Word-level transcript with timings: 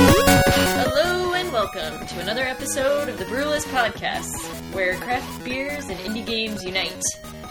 Hello 0.00 1.32
and 1.34 1.52
welcome 1.52 2.06
to 2.06 2.20
another 2.20 2.42
episode 2.42 3.08
of 3.08 3.18
the 3.18 3.24
Brewlist 3.24 3.64
Podcast, 3.66 4.32
where 4.72 4.94
craft 4.96 5.44
beers 5.44 5.88
and 5.88 5.98
indie 6.00 6.24
games 6.24 6.62
unite. 6.62 7.02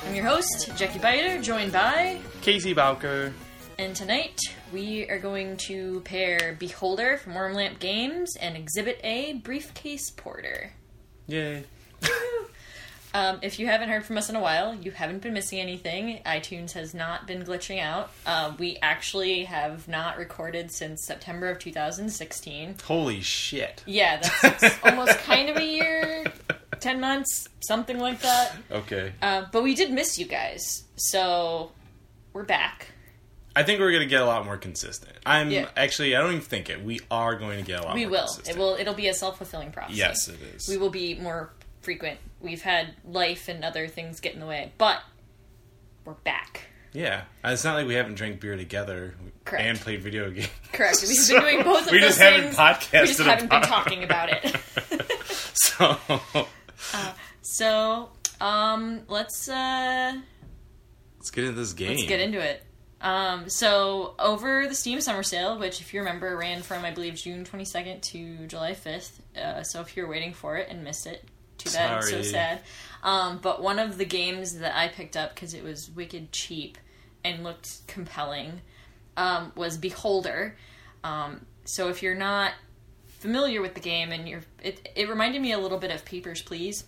I'm 0.05 0.15
your 0.15 0.25
host, 0.25 0.69
Jackie 0.77 0.99
Biter, 0.99 1.41
joined 1.41 1.73
by, 1.73 2.19
Casey 2.41 2.73
Bowker. 2.73 3.33
and 3.77 3.93
tonight 3.95 4.39
we 4.71 5.09
are 5.09 5.19
going 5.19 5.57
to 5.57 5.99
pair 6.01 6.55
Beholder 6.57 7.17
from 7.17 7.33
Warm 7.33 7.53
Lamp 7.53 7.79
Games 7.79 8.35
and 8.39 8.55
Exhibit 8.55 8.99
A 9.03 9.33
Briefcase 9.33 10.09
Porter. 10.11 10.71
Yay. 11.27 11.65
Um, 13.13 13.39
if 13.41 13.57
you 13.57 13.67
haven't 13.67 13.89
heard 13.89 14.05
from 14.05 14.17
us 14.17 14.29
in 14.29 14.35
a 14.35 14.39
while, 14.39 14.75
you 14.75 14.91
haven't 14.91 15.21
been 15.21 15.33
missing 15.33 15.59
anything. 15.59 16.19
iTunes 16.25 16.73
has 16.73 16.93
not 16.93 17.25
been 17.25 17.43
glitching 17.43 17.81
out. 17.81 18.11
Uh, 18.25 18.53
we 18.59 18.77
actually 18.81 19.45
have 19.45 19.87
not 19.87 20.17
recorded 20.17 20.71
since 20.71 21.05
September 21.05 21.49
of 21.49 21.57
2016. 21.59 22.75
Holy 22.83 23.21
shit. 23.21 23.81
Yeah, 23.85 24.21
that's 24.41 24.77
almost 24.83 25.17
kind 25.19 25.49
of 25.49 25.57
a 25.57 25.65
year, 25.65 26.25
10 26.79 26.99
months, 26.99 27.47
something 27.61 27.97
like 27.97 28.19
that. 28.21 28.55
Okay. 28.71 29.13
Uh, 29.21 29.45
but 29.51 29.63
we 29.63 29.73
did 29.73 29.91
miss 29.91 30.19
you 30.19 30.25
guys, 30.25 30.83
so 30.97 31.71
we're 32.33 32.43
back. 32.43 32.87
I 33.55 33.63
think 33.63 33.79
we're 33.79 33.91
going 33.91 34.03
to 34.03 34.09
get 34.09 34.21
a 34.21 34.25
lot 34.25 34.45
more 34.45 34.57
consistent. 34.57 35.13
I'm 35.25 35.49
Yeah. 35.49 35.67
actually, 35.75 36.15
I 36.15 36.19
don't 36.19 36.31
even 36.33 36.41
think 36.43 36.69
it. 36.69 36.83
We 36.83 36.99
are 37.09 37.35
going 37.35 37.57
to 37.57 37.65
get 37.65 37.79
a 37.79 37.83
lot 37.83 37.95
We 37.95 38.01
more 38.03 38.11
will. 38.11 38.19
consistent. 38.25 38.55
It 38.55 38.59
will. 38.59 38.75
It'll 38.75 38.93
be 38.93 39.07
a 39.07 39.13
self 39.15 39.37
fulfilling 39.37 39.71
prophecy. 39.71 39.97
Yes, 39.97 40.27
it 40.27 40.37
is. 40.55 40.67
We 40.69 40.77
will 40.77 40.91
be 40.91 41.15
more 41.15 41.49
frequent. 41.87 42.19
We've 42.41 42.61
had 42.61 42.95
life 43.05 43.47
and 43.47 43.63
other 43.63 43.87
things 43.87 44.19
get 44.19 44.33
in 44.33 44.41
the 44.41 44.45
way, 44.45 44.73
but 44.77 44.99
we're 46.03 46.15
back. 46.15 46.63
Yeah. 46.91 47.21
Uh, 47.45 47.51
It's 47.51 47.63
not 47.63 47.75
like 47.75 47.87
we 47.87 47.93
haven't 47.93 48.15
drank 48.15 48.41
beer 48.41 48.57
together 48.57 49.15
Correct. 49.45 49.63
and 49.65 49.79
played 49.79 50.01
video 50.01 50.29
games. 50.37 50.49
Correct. 50.73 50.97
We've 51.01 51.11
So, 51.15 51.35
been 51.39 51.43
doing 51.55 51.63
both 51.63 51.85
of 51.85 51.91
we 51.93 51.99
those 52.01 52.09
just 52.09 52.19
haven't 52.19 52.41
things. 52.53 52.55
podcasted 52.57 53.01
we 53.01 53.07
just 53.07 53.19
haven't 53.21 53.49
been 53.49 53.61
talking 53.61 54.03
about 54.03 54.29
it. 54.33 54.53
so, 55.53 55.97
so, 57.41 58.09
um, 58.41 59.03
let's 59.07 59.47
uh, 59.47 60.13
let's 61.19 61.31
get 61.31 61.45
into 61.45 61.55
this 61.57 61.71
game. 61.71 61.91
Let's 61.95 62.03
get 62.05 62.19
into 62.19 62.39
it. 62.41 62.63
Um, 62.99 63.47
so 63.47 64.13
over 64.19 64.67
the 64.67 64.75
Steam 64.75 64.99
Summer 64.99 65.23
Sale, 65.23 65.57
which 65.59 65.79
if 65.79 65.93
you 65.93 66.01
remember 66.01 66.35
ran 66.35 66.63
from 66.63 66.83
I 66.83 66.91
believe 66.91 67.13
June 67.15 67.45
twenty 67.45 67.63
second 67.65 68.01
to 68.11 68.45
July 68.47 68.73
fifth. 68.73 69.21
Uh, 69.41 69.63
so 69.63 69.79
if 69.79 69.95
you're 69.95 70.09
waiting 70.09 70.33
for 70.33 70.57
it 70.57 70.67
and 70.69 70.83
missed 70.83 71.05
it, 71.07 71.23
too 71.57 71.69
bad. 71.71 72.03
So 72.03 72.09
Sorry. 72.09 72.23
sad. 72.23 72.61
Um, 73.03 73.39
but 73.41 73.61
one 73.61 73.79
of 73.79 73.97
the 73.97 74.05
games 74.05 74.59
that 74.59 74.77
I 74.77 74.87
picked 74.87 75.15
up 75.15 75.33
because 75.33 75.53
it 75.53 75.63
was 75.63 75.89
wicked 75.89 76.31
cheap 76.31 76.77
and 77.23 77.43
looked 77.43 77.85
compelling 77.87 78.61
um, 79.15 79.51
was 79.55 79.77
Beholder. 79.77 80.55
Um, 81.03 81.45
so 81.65 81.89
if 81.89 82.01
you're 82.01 82.15
not 82.15 82.53
familiar 83.07 83.61
with 83.61 83.73
the 83.73 83.79
game 83.79 84.11
and 84.11 84.27
you're, 84.27 84.43
it, 84.63 84.89
it 84.95 85.09
reminded 85.09 85.41
me 85.41 85.51
a 85.51 85.57
little 85.57 85.77
bit 85.77 85.91
of 85.91 86.05
Papers 86.05 86.41
Please, 86.41 86.85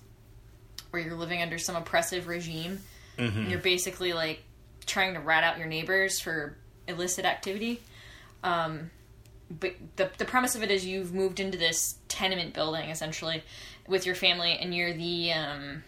where 0.91 1.01
you're 1.01 1.15
living 1.15 1.41
under 1.41 1.57
some 1.57 1.75
oppressive 1.75 2.27
regime 2.27 2.79
and 3.17 3.49
you're 3.49 3.59
basically 3.59 4.13
like 4.13 4.41
trying 4.85 5.13
to 5.13 5.19
rat 5.19 5.43
out 5.43 5.57
your 5.57 5.67
neighbors 5.67 6.19
for 6.19 6.57
illicit 6.87 7.25
activity. 7.25 7.81
Um, 8.43 8.91
but 9.49 9.73
the 9.95 10.09
the 10.17 10.25
premise 10.25 10.55
of 10.55 10.63
it 10.63 10.71
is 10.71 10.85
you've 10.85 11.13
moved 11.13 11.39
into 11.39 11.57
this 11.57 11.95
tenement 12.07 12.53
building 12.53 12.89
essentially 12.89 13.43
with 13.89 14.05
your 14.05 14.15
family, 14.15 14.57
and 14.59 14.73
you're 14.73 14.93
the 14.93 15.33
um, 15.33 15.83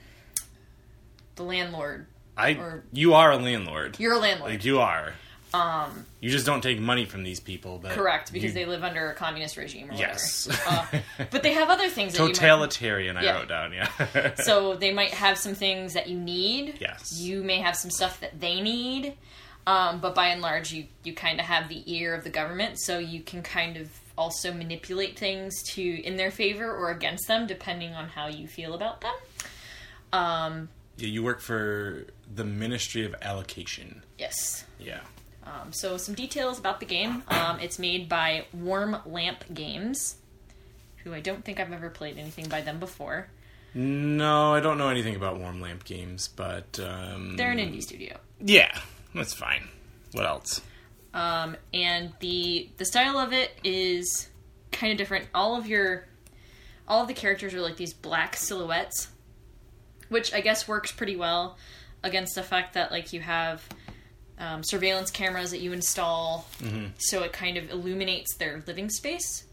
the 1.35 1.43
landlord. 1.43 2.07
I, 2.37 2.53
or- 2.55 2.83
you 2.91 3.13
are 3.13 3.31
a 3.31 3.37
landlord. 3.37 3.99
You're 3.99 4.13
a 4.13 4.19
landlord, 4.19 4.51
Like, 4.51 4.65
you 4.65 4.79
are. 4.79 5.13
Um, 5.53 6.05
you 6.21 6.29
just 6.29 6.45
don't 6.45 6.61
take 6.61 6.79
money 6.79 7.03
from 7.03 7.23
these 7.23 7.41
people. 7.41 7.77
But 7.81 7.91
correct? 7.91 8.31
Because 8.31 8.49
you- 8.49 8.53
they 8.53 8.65
live 8.65 8.83
under 8.85 9.11
a 9.11 9.13
communist 9.13 9.57
regime. 9.57 9.91
Or 9.91 9.95
Yes. 9.95 10.47
whatever. 10.47 11.03
Uh, 11.19 11.25
but 11.29 11.43
they 11.43 11.53
have 11.53 11.69
other 11.69 11.89
things. 11.89 12.13
That 12.13 12.19
you 12.19 12.25
might, 12.27 12.35
Totalitarian, 12.35 13.17
I 13.17 13.23
Yeah. 13.23 13.37
wrote 13.39 13.49
down, 13.49 13.73
yeah. 13.73 14.33
so 14.35 14.75
they 14.75 14.93
might 14.93 15.13
have 15.13 15.37
some 15.37 15.53
things 15.53 15.93
that 15.93 16.07
you 16.07 16.17
need. 16.17 16.77
Yes. 16.79 17.19
You 17.19 17.43
may 17.43 17.59
have 17.59 17.75
some 17.75 17.91
stuff 17.91 18.19
that 18.21 18.39
they 18.39 18.61
need. 18.61 19.13
Um, 19.67 19.99
but 19.99 20.15
by 20.15 20.27
and 20.27 20.41
large, 20.41 20.71
you, 20.71 20.85
you 21.03 21.13
kind 21.13 21.39
of 21.39 21.45
have 21.45 21.67
the 21.69 21.83
ear 21.85 22.15
of 22.15 22.23
the 22.23 22.29
government, 22.31 22.79
so 22.79 22.97
you 22.97 23.21
can 23.21 23.43
kind 23.43 23.75
of 23.77 23.89
also 24.17 24.53
manipulate 24.53 25.17
things 25.17 25.61
to 25.73 25.81
in 25.81 26.17
their 26.17 26.31
favor 26.31 26.69
or 26.71 26.91
against 26.91 27.27
them, 27.27 27.47
depending 27.47 27.93
on 27.93 28.07
how 28.09 28.27
you 28.27 28.47
feel 28.47 28.73
about 28.73 29.01
them. 29.01 29.13
Um, 30.13 30.69
Yeah, 30.97 31.07
you 31.07 31.23
work 31.23 31.41
for 31.41 32.05
the 32.33 32.43
Ministry 32.43 33.05
of 33.05 33.15
Allocation. 33.21 34.03
yes. 34.17 34.65
Yeah. 34.79 34.99
Um, 35.43 35.73
so 35.73 35.97
some 35.97 36.13
details 36.15 36.59
about 36.59 36.79
the 36.79 36.85
game. 36.85 37.23
Um, 37.27 37.59
it's 37.59 37.79
made 37.79 38.07
by 38.07 38.45
Warm 38.53 38.97
Lamp 39.07 39.43
Games, 39.53 40.15
who 40.97 41.13
I 41.15 41.19
don't 41.19 41.43
think 41.43 41.59
I've 41.59 41.71
ever 41.73 41.89
played 41.89 42.17
anything 42.19 42.47
by 42.47 42.61
them 42.61 42.79
before. 42.79 43.27
No, 43.73 44.53
I 44.53 44.59
don't 44.59 44.77
know 44.77 44.89
anything 44.89 45.15
about 45.15 45.39
Warm 45.39 45.59
Lamp 45.61 45.83
games, 45.83 46.27
but 46.27 46.79
um, 46.79 47.37
They're 47.37 47.51
an 47.51 47.57
indie 47.57 47.81
studio. 47.81 48.17
Yeah, 48.39 48.77
that's 49.15 49.33
fine. 49.33 49.67
What 50.11 50.25
else? 50.25 50.61
Um, 51.13 51.57
and 51.73 52.13
the 52.19 52.69
the 52.77 52.85
style 52.85 53.17
of 53.17 53.33
it 53.33 53.51
is 53.63 54.29
kind 54.71 54.91
of 54.91 54.97
different. 54.97 55.27
All 55.33 55.55
of 55.57 55.67
your 55.67 56.05
all 56.87 57.01
of 57.01 57.07
the 57.07 57.13
characters 57.13 57.53
are 57.53 57.61
like 57.61 57.77
these 57.77 57.93
black 57.93 58.35
silhouettes, 58.35 59.09
which 60.09 60.33
I 60.33 60.41
guess 60.41 60.67
works 60.67 60.91
pretty 60.91 61.15
well 61.15 61.57
against 62.03 62.35
the 62.35 62.43
fact 62.43 62.73
that 62.73 62.91
like 62.91 63.13
you 63.13 63.21
have 63.21 63.63
um, 64.39 64.63
surveillance 64.63 65.11
cameras 65.11 65.51
that 65.51 65.59
you 65.59 65.71
install, 65.73 66.47
so 66.97 67.23
it 67.23 67.33
kind 67.33 67.57
of 67.57 67.69
illuminates 67.69 68.35
their 68.35 68.63
living 68.65 68.89
space. 68.89 69.45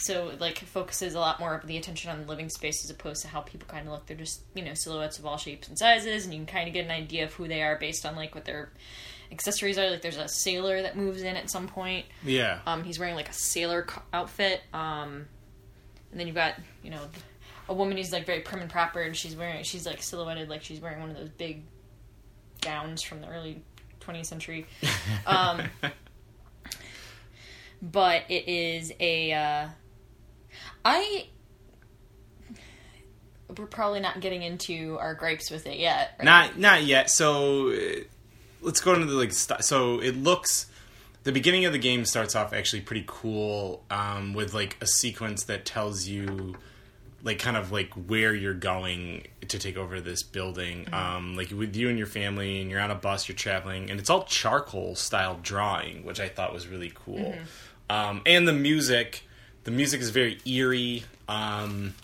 So 0.00 0.28
it, 0.28 0.40
like 0.40 0.58
focuses 0.58 1.14
a 1.14 1.20
lot 1.20 1.40
more 1.40 1.54
of 1.54 1.66
the 1.66 1.76
attention 1.76 2.10
on 2.10 2.20
the 2.22 2.26
living 2.26 2.48
space 2.48 2.84
as 2.84 2.90
opposed 2.90 3.22
to 3.22 3.28
how 3.28 3.40
people 3.40 3.68
kind 3.68 3.86
of 3.86 3.92
look. 3.92 4.06
They're 4.06 4.16
just 4.16 4.42
you 4.54 4.64
know 4.64 4.74
silhouettes 4.74 5.18
of 5.18 5.26
all 5.26 5.36
shapes 5.36 5.68
and 5.68 5.78
sizes, 5.78 6.24
and 6.24 6.32
you 6.32 6.40
can 6.40 6.46
kind 6.46 6.68
of 6.68 6.74
get 6.74 6.84
an 6.84 6.90
idea 6.90 7.24
of 7.24 7.34
who 7.34 7.46
they 7.46 7.62
are 7.62 7.76
based 7.76 8.06
on 8.06 8.16
like 8.16 8.34
what 8.34 8.44
their 8.44 8.70
accessories 9.32 9.78
are. 9.78 9.90
Like 9.90 10.02
there's 10.02 10.16
a 10.16 10.28
sailor 10.28 10.82
that 10.82 10.96
moves 10.96 11.22
in 11.22 11.36
at 11.36 11.50
some 11.50 11.68
point. 11.68 12.06
Yeah. 12.24 12.60
Um, 12.66 12.84
he's 12.84 12.98
wearing 12.98 13.14
like 13.14 13.28
a 13.28 13.32
sailor 13.34 13.82
co- 13.82 14.02
outfit. 14.12 14.60
Um, 14.72 15.26
and 16.10 16.18
then 16.20 16.26
you've 16.26 16.36
got 16.36 16.54
you 16.82 16.90
know 16.90 17.00
a 17.68 17.74
woman 17.74 17.96
who's 17.96 18.12
like 18.12 18.26
very 18.26 18.40
prim 18.40 18.60
and 18.62 18.70
proper, 18.70 19.00
and 19.00 19.14
she's 19.16 19.36
wearing 19.36 19.62
she's 19.64 19.86
like 19.86 20.02
silhouetted 20.02 20.48
like 20.48 20.62
she's 20.62 20.80
wearing 20.80 21.00
one 21.00 21.10
of 21.10 21.16
those 21.16 21.28
big 21.30 21.62
gowns 22.60 23.02
from 23.02 23.20
the 23.20 23.28
early 23.28 23.62
20th 24.00 24.26
century. 24.26 24.66
Um, 25.26 25.62
but 27.82 28.22
it 28.28 28.48
is 28.48 28.92
a 28.98 29.32
uh, 29.32 29.68
I. 30.84 31.26
We're 33.56 33.66
probably 33.66 34.00
not 34.00 34.20
getting 34.20 34.42
into 34.42 34.98
our 35.00 35.14
gripes 35.14 35.50
with 35.50 35.66
it 35.66 35.78
yet. 35.78 36.14
right? 36.18 36.24
Not 36.24 36.58
not 36.58 36.82
yet. 36.84 37.10
So 37.10 37.70
uh, 37.70 37.74
let's 38.60 38.80
go 38.80 38.94
into 38.94 39.06
the 39.06 39.14
like. 39.14 39.32
St- 39.32 39.64
so 39.64 40.00
it 40.00 40.16
looks. 40.16 40.66
The 41.24 41.32
beginning 41.32 41.64
of 41.66 41.72
the 41.72 41.78
game 41.78 42.04
starts 42.04 42.34
off 42.34 42.52
actually 42.52 42.82
pretty 42.82 43.04
cool 43.06 43.84
um, 43.90 44.32
with 44.32 44.54
like 44.54 44.76
a 44.80 44.86
sequence 44.86 45.44
that 45.44 45.66
tells 45.66 46.06
you 46.06 46.54
like 47.22 47.38
kind 47.38 47.56
of 47.56 47.72
like 47.72 47.92
where 47.94 48.34
you're 48.34 48.54
going 48.54 49.26
to 49.46 49.58
take 49.58 49.76
over 49.76 50.00
this 50.00 50.22
building 50.22 50.86
um, 50.92 51.36
like 51.36 51.50
with 51.50 51.74
you 51.74 51.88
and 51.88 51.98
your 51.98 52.06
family 52.06 52.60
and 52.60 52.70
you're 52.70 52.80
on 52.80 52.90
a 52.90 52.94
bus 52.94 53.28
you're 53.28 53.36
traveling 53.36 53.90
and 53.90 53.98
it's 53.98 54.08
all 54.08 54.24
charcoal 54.24 54.94
style 54.94 55.38
drawing 55.42 56.04
which 56.04 56.20
i 56.20 56.28
thought 56.28 56.52
was 56.52 56.68
really 56.68 56.92
cool 56.94 57.34
um, 57.90 58.22
and 58.24 58.46
the 58.46 58.52
music 58.52 59.24
the 59.64 59.70
music 59.70 60.00
is 60.00 60.10
very 60.10 60.38
eerie 60.46 61.02
um, 61.28 61.94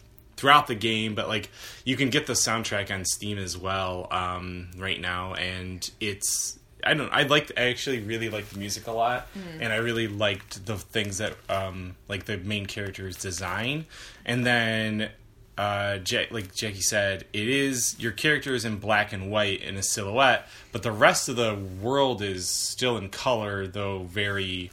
throughout 0.45 0.67
the 0.67 0.75
game 0.75 1.15
but 1.15 1.27
like 1.27 1.49
you 1.87 1.97
can 1.97 2.11
get 2.11 2.27
the 2.27 2.35
soundtrack 2.35 2.91
on 2.91 3.03
steam 3.03 3.39
as 3.39 3.57
well 3.57 4.07
um, 4.11 4.69
right 4.77 5.01
now 5.01 5.33
and 5.33 5.91
it's 6.01 6.59
I 6.87 6.93
don't. 6.93 7.11
I 7.11 7.23
liked. 7.23 7.51
I 7.57 7.63
actually 7.71 8.01
really 8.01 8.29
liked 8.29 8.53
the 8.53 8.59
music 8.59 8.87
a 8.87 8.93
lot, 8.93 9.29
and 9.59 9.73
I 9.73 9.77
really 9.77 10.07
liked 10.07 10.67
the 10.67 10.77
things 10.77 11.17
that, 11.17 11.35
um, 11.49 11.97
like 12.09 12.27
the 12.27 12.37
main 12.37 12.67
character's 12.67 13.17
design, 13.17 13.87
and 14.27 14.45
then, 14.45 15.11
uh, 15.57 15.97
Jack, 15.97 16.31
like 16.31 16.55
Jackie 16.55 16.83
said, 16.83 17.25
it 17.33 17.49
is 17.49 17.97
your 17.99 18.13
character 18.13 18.55
is 18.55 18.67
in 18.67 18.77
black 18.77 19.15
and 19.15 19.31
white 19.31 19.63
in 19.63 19.77
a 19.77 19.83
silhouette, 19.83 20.47
but 20.73 20.83
the 20.83 20.93
rest 20.93 21.31
of 21.31 21.37
the 21.37 21.55
world 21.55 22.21
is 22.21 22.47
still 22.49 22.99
in 22.99 23.09
color, 23.09 23.67
though 23.67 24.03
very 24.03 24.71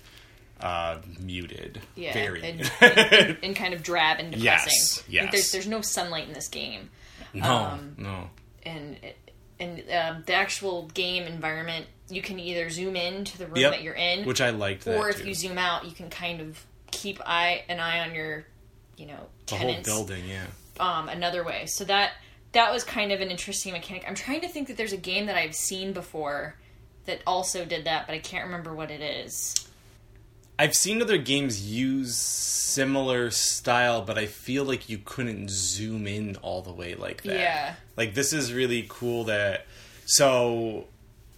uh, 0.62 0.98
muted. 1.20 1.82
Yeah, 1.96 2.14
very. 2.14 2.44
and, 2.44 2.72
and, 2.82 3.38
and 3.44 3.56
kind 3.56 3.74
of 3.74 3.84
drab 3.84 4.20
and 4.20 4.32
depressing. 4.32 4.72
Yes, 4.74 4.98
Like, 5.00 5.12
yes. 5.14 5.32
there's 5.32 5.52
there's 5.52 5.68
no 5.68 5.82
sunlight 5.82 6.28
in 6.28 6.34
this 6.34 6.48
game, 6.48 6.90
no, 7.34 7.46
um, 7.52 7.96
no. 7.98 8.30
and 8.64 8.98
and 9.60 9.80
um, 9.92 10.24
the 10.26 10.34
actual 10.34 10.88
game 10.94 11.24
environment, 11.24 11.86
you 12.10 12.22
can 12.22 12.40
either 12.40 12.70
zoom 12.70 12.96
in 12.96 13.26
to 13.26 13.38
the 13.38 13.46
room 13.46 13.58
Yep. 13.58 13.72
that 13.72 13.82
you're 13.84 13.94
in, 13.94 14.26
Which 14.26 14.42
I 14.42 14.50
liked. 14.50 14.86
That 14.86 14.98
or 14.98 15.10
if 15.10 15.22
too. 15.22 15.28
you 15.28 15.34
zoom 15.34 15.58
out, 15.58 15.86
you 15.86 15.92
can 15.92 16.10
kind 16.10 16.42
of 16.42 16.66
keep 16.92 17.20
eye 17.26 17.64
an 17.70 17.80
eye 17.80 18.00
on 18.08 18.14
your, 18.16 18.46
you 18.98 19.06
know, 19.06 19.28
the 19.48 19.56
whole 19.56 19.76
building, 19.84 20.24
yeah. 20.28 20.46
um, 20.80 21.10
another 21.10 21.44
way. 21.44 21.66
So 21.68 21.84
that 21.86 22.14
that 22.54 22.72
was 22.74 22.84
kind 22.84 23.12
of 23.12 23.22
an 23.22 23.30
interesting 23.30 23.72
mechanic. 23.74 24.04
I'm 24.08 24.16
trying 24.16 24.42
to 24.42 24.48
think 24.50 24.68
that 24.68 24.78
there's 24.78 24.94
a 24.94 24.98
game 24.98 25.28
that 25.28 25.38
I've 25.38 25.56
seen 25.56 25.94
before 25.94 26.58
that 27.06 27.22
also 27.26 27.64
did 27.66 27.86
that, 27.86 28.08
but 28.08 28.14
I 28.14 28.20
can't 28.20 28.46
remember 28.46 28.74
what 28.76 28.92
it 28.92 29.00
is. 29.02 29.56
I've 30.62 30.76
seen 30.76 31.02
other 31.02 31.18
games 31.18 31.68
use 31.68 32.16
similar 32.16 33.32
style, 33.32 34.04
but 34.04 34.20
I 34.20 34.28
feel 34.28 34.64
like 34.64 34.90
you 34.90 35.00
couldn't 35.04 35.50
zoom 35.50 36.06
in 36.06 36.36
all 36.44 36.62
the 36.62 36.72
way 36.72 36.94
like 36.94 37.24
that. 37.24 37.36
Yeah. 37.36 37.74
Like 37.98 38.14
this 38.14 38.32
is 38.32 38.54
really 38.54 38.86
cool 38.88 39.24
that 39.24 39.66
so 40.06 40.86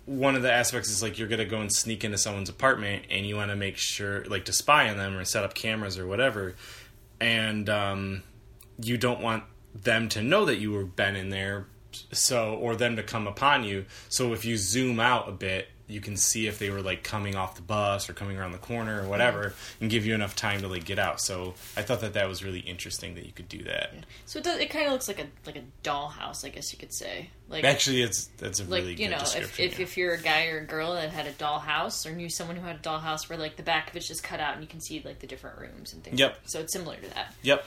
one 0.05 0.35
of 0.35 0.41
the 0.41 0.51
aspects 0.51 0.89
is 0.89 1.01
like 1.01 1.17
you're 1.17 1.29
gonna 1.29 1.45
go 1.45 1.61
and 1.61 1.71
sneak 1.71 2.03
into 2.03 2.17
someone's 2.17 2.49
apartment 2.49 3.05
and 3.09 3.25
you 3.25 3.37
want 3.37 3.49
to 3.49 3.55
make 3.55 3.77
sure 3.77 4.25
like 4.25 4.43
to 4.43 4.51
spy 4.51 4.89
on 4.89 4.97
them 4.97 5.15
or 5.15 5.23
set 5.23 5.45
up 5.45 5.53
cameras 5.53 5.97
or 5.97 6.05
whatever, 6.05 6.55
and 7.21 7.69
um, 7.69 8.23
you 8.81 8.97
don't 8.97 9.21
want 9.21 9.45
them 9.73 10.09
to 10.09 10.21
know 10.21 10.43
that 10.43 10.57
you 10.57 10.73
were 10.73 10.83
been 10.83 11.15
in 11.15 11.29
there, 11.29 11.67
so 12.11 12.55
or 12.55 12.75
them 12.75 12.97
to 12.97 13.03
come 13.03 13.25
upon 13.25 13.63
you. 13.63 13.85
So 14.09 14.33
if 14.33 14.43
you 14.43 14.57
zoom 14.57 14.99
out 14.99 15.29
a 15.29 15.31
bit, 15.31 15.69
you 15.93 16.01
can 16.01 16.17
see 16.17 16.47
if 16.47 16.59
they 16.59 16.69
were 16.69 16.81
like 16.81 17.03
coming 17.03 17.35
off 17.35 17.55
the 17.55 17.61
bus 17.61 18.09
or 18.09 18.13
coming 18.13 18.37
around 18.37 18.51
the 18.51 18.57
corner 18.57 19.01
or 19.01 19.07
whatever, 19.07 19.53
and 19.79 19.89
give 19.89 20.05
you 20.05 20.13
enough 20.13 20.35
time 20.35 20.61
to 20.61 20.67
like 20.67 20.85
get 20.85 20.99
out. 20.99 21.21
So 21.21 21.53
I 21.77 21.83
thought 21.83 22.01
that 22.01 22.13
that 22.13 22.27
was 22.27 22.43
really 22.43 22.59
interesting 22.59 23.15
that 23.15 23.25
you 23.25 23.31
could 23.31 23.47
do 23.47 23.63
that. 23.63 23.93
So 24.25 24.39
it 24.39 24.45
does. 24.45 24.59
It 24.59 24.69
kind 24.69 24.87
of 24.87 24.91
looks 24.91 25.07
like 25.07 25.19
a 25.19 25.27
like 25.45 25.55
a 25.55 25.63
dollhouse, 25.83 26.43
I 26.43 26.49
guess 26.49 26.73
you 26.73 26.79
could 26.79 26.93
say. 26.93 27.29
Like 27.49 27.63
Actually, 27.63 28.01
it's 28.01 28.25
that's 28.37 28.59
a 28.59 28.63
like 28.63 28.81
really 28.81 28.91
you 28.91 28.97
good 28.97 29.11
know, 29.11 29.17
if, 29.17 29.59
if 29.59 29.77
yeah. 29.77 29.83
if 29.83 29.97
you're 29.97 30.13
a 30.13 30.21
guy 30.21 30.47
or 30.47 30.59
a 30.59 30.65
girl 30.65 30.93
that 30.93 31.11
had 31.11 31.27
a 31.27 31.33
dollhouse 31.33 32.09
or 32.09 32.15
knew 32.15 32.29
someone 32.29 32.55
who 32.55 32.65
had 32.65 32.77
a 32.77 32.79
dollhouse 32.79 33.29
where 33.29 33.37
like 33.37 33.57
the 33.57 33.63
back 33.63 33.89
of 33.89 33.95
it's 33.95 34.07
just 34.07 34.23
cut 34.23 34.39
out 34.39 34.53
and 34.53 34.63
you 34.63 34.67
can 34.67 34.81
see 34.81 35.01
like 35.05 35.19
the 35.19 35.27
different 35.27 35.59
rooms 35.59 35.93
and 35.93 36.03
things. 36.03 36.19
Yep. 36.19 36.39
So 36.45 36.59
it's 36.61 36.73
similar 36.73 36.95
to 36.95 37.09
that. 37.13 37.35
Yep. 37.43 37.65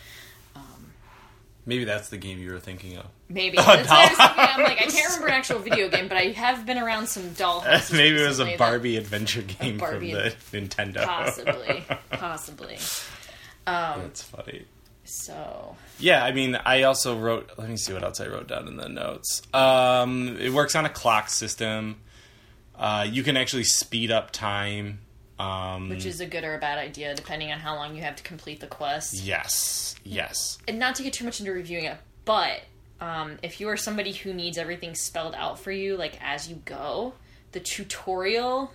Maybe 1.69 1.85
that's 1.85 2.11
the 2.11 2.17
game 2.17 2.39
you 2.39 2.53
were 2.53 2.61
thinking 2.61 2.97
of. 2.97 3.07
Maybe. 3.29 3.57
That's 3.57 3.67
what 3.67 3.91
I 3.91 4.09
was 4.09 4.17
thinking. 4.17 4.37
I'm 4.39 4.63
like, 4.63 4.81
I 4.81 4.87
can't 4.87 5.07
remember 5.09 5.27
an 5.27 5.33
actual 5.35 5.59
video 5.59 5.89
game, 5.91 6.07
but 6.07 6.17
I 6.17 6.29
have 6.29 6.65
been 6.65 6.79
around 6.79 7.09
some 7.09 7.25
dollhouses. 7.31 7.93
Maybe 7.93 8.23
it 8.23 8.27
was 8.27 8.39
a 8.39 8.57
Barbie 8.57 8.97
adventure 8.97 9.43
game 9.43 9.77
Barbie 9.79 10.13
from 10.13 10.21
the 10.53 10.61
Nintendo. 10.61 11.05
Possibly. 11.05 11.85
Possibly. 12.13 12.77
Um, 13.67 14.03
That's 14.03 14.23
funny. 14.23 14.65
so 15.03 15.75
Yeah, 15.99 16.25
I 16.25 16.31
mean, 16.31 16.55
I 16.55 16.85
also 16.85 17.19
wrote. 17.19 17.51
Let 17.59 17.69
me 17.69 17.77
see 17.77 17.93
what 17.93 18.05
else 18.05 18.21
I 18.21 18.29
wrote 18.29 18.47
down 18.47 18.69
in 18.69 18.77
the 18.77 18.89
notes. 18.89 19.43
Um, 19.53 20.37
it 20.41 20.53
works 20.53 20.77
on 20.77 20.85
a 20.85 20.91
clock 20.91 21.29
system. 21.31 21.97
Uh, 22.77 23.07
you 23.11 23.25
can 23.25 23.37
actually 23.37 23.65
speed 23.65 24.13
up 24.13 24.31
time. 24.31 25.01
Um, 25.39 25.89
which 25.91 26.07
is 26.07 26.21
a 26.21 26.27
good 26.27 26.45
or 26.45 26.55
a 26.55 26.59
bad 26.59 26.79
idea 26.79 27.15
depending 27.15 27.53
on 27.53 27.59
how 27.59 27.75
long 27.75 27.95
you 27.95 28.03
have 28.03 28.17
to 28.17 28.23
complete 28.23 28.61
the 28.61 28.67
quest. 28.67 29.15
yes, 29.15 29.95
yes, 30.05 30.59
and 30.67 30.79
not 30.79 30.95
to 30.97 31.03
get 31.03 31.13
too 31.13 31.25
much 31.27 31.41
into 31.41 31.53
reviewing 31.53 31.85
it, 31.85 31.99
but 32.25 32.63
um, 33.01 33.37
if 33.43 33.61
you 33.61 33.69
are 33.69 33.77
somebody 33.77 34.13
who 34.13 34.33
needs 34.33 34.57
everything 34.57 34.95
spelled 34.95 35.35
out 35.35 35.59
for 35.59 35.71
you, 35.71 35.97
like 35.97 36.19
as 36.23 36.49
you 36.49 36.57
go, 36.65 37.13
the 37.53 37.61
tutorial, 37.61 38.73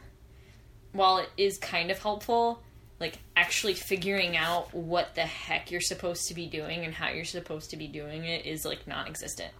while 0.91 1.17
it 1.17 1.29
is 1.37 1.57
kind 1.57 1.89
of 1.89 1.97
helpful, 1.97 2.61
like 2.99 3.17
actually 3.35 3.73
figuring 3.73 4.37
out 4.37 4.71
what 4.75 5.15
the 5.15 5.21
heck 5.21 5.71
you're 5.71 5.81
supposed 5.81 6.27
to 6.27 6.35
be 6.35 6.45
doing 6.45 6.85
and 6.85 6.93
how 6.93 7.09
you're 7.09 7.25
supposed 7.25 7.71
to 7.71 7.77
be 7.77 7.87
doing 7.87 8.23
it 8.25 8.45
is 8.45 8.63
like 8.65 8.85
non-existent. 8.85 9.51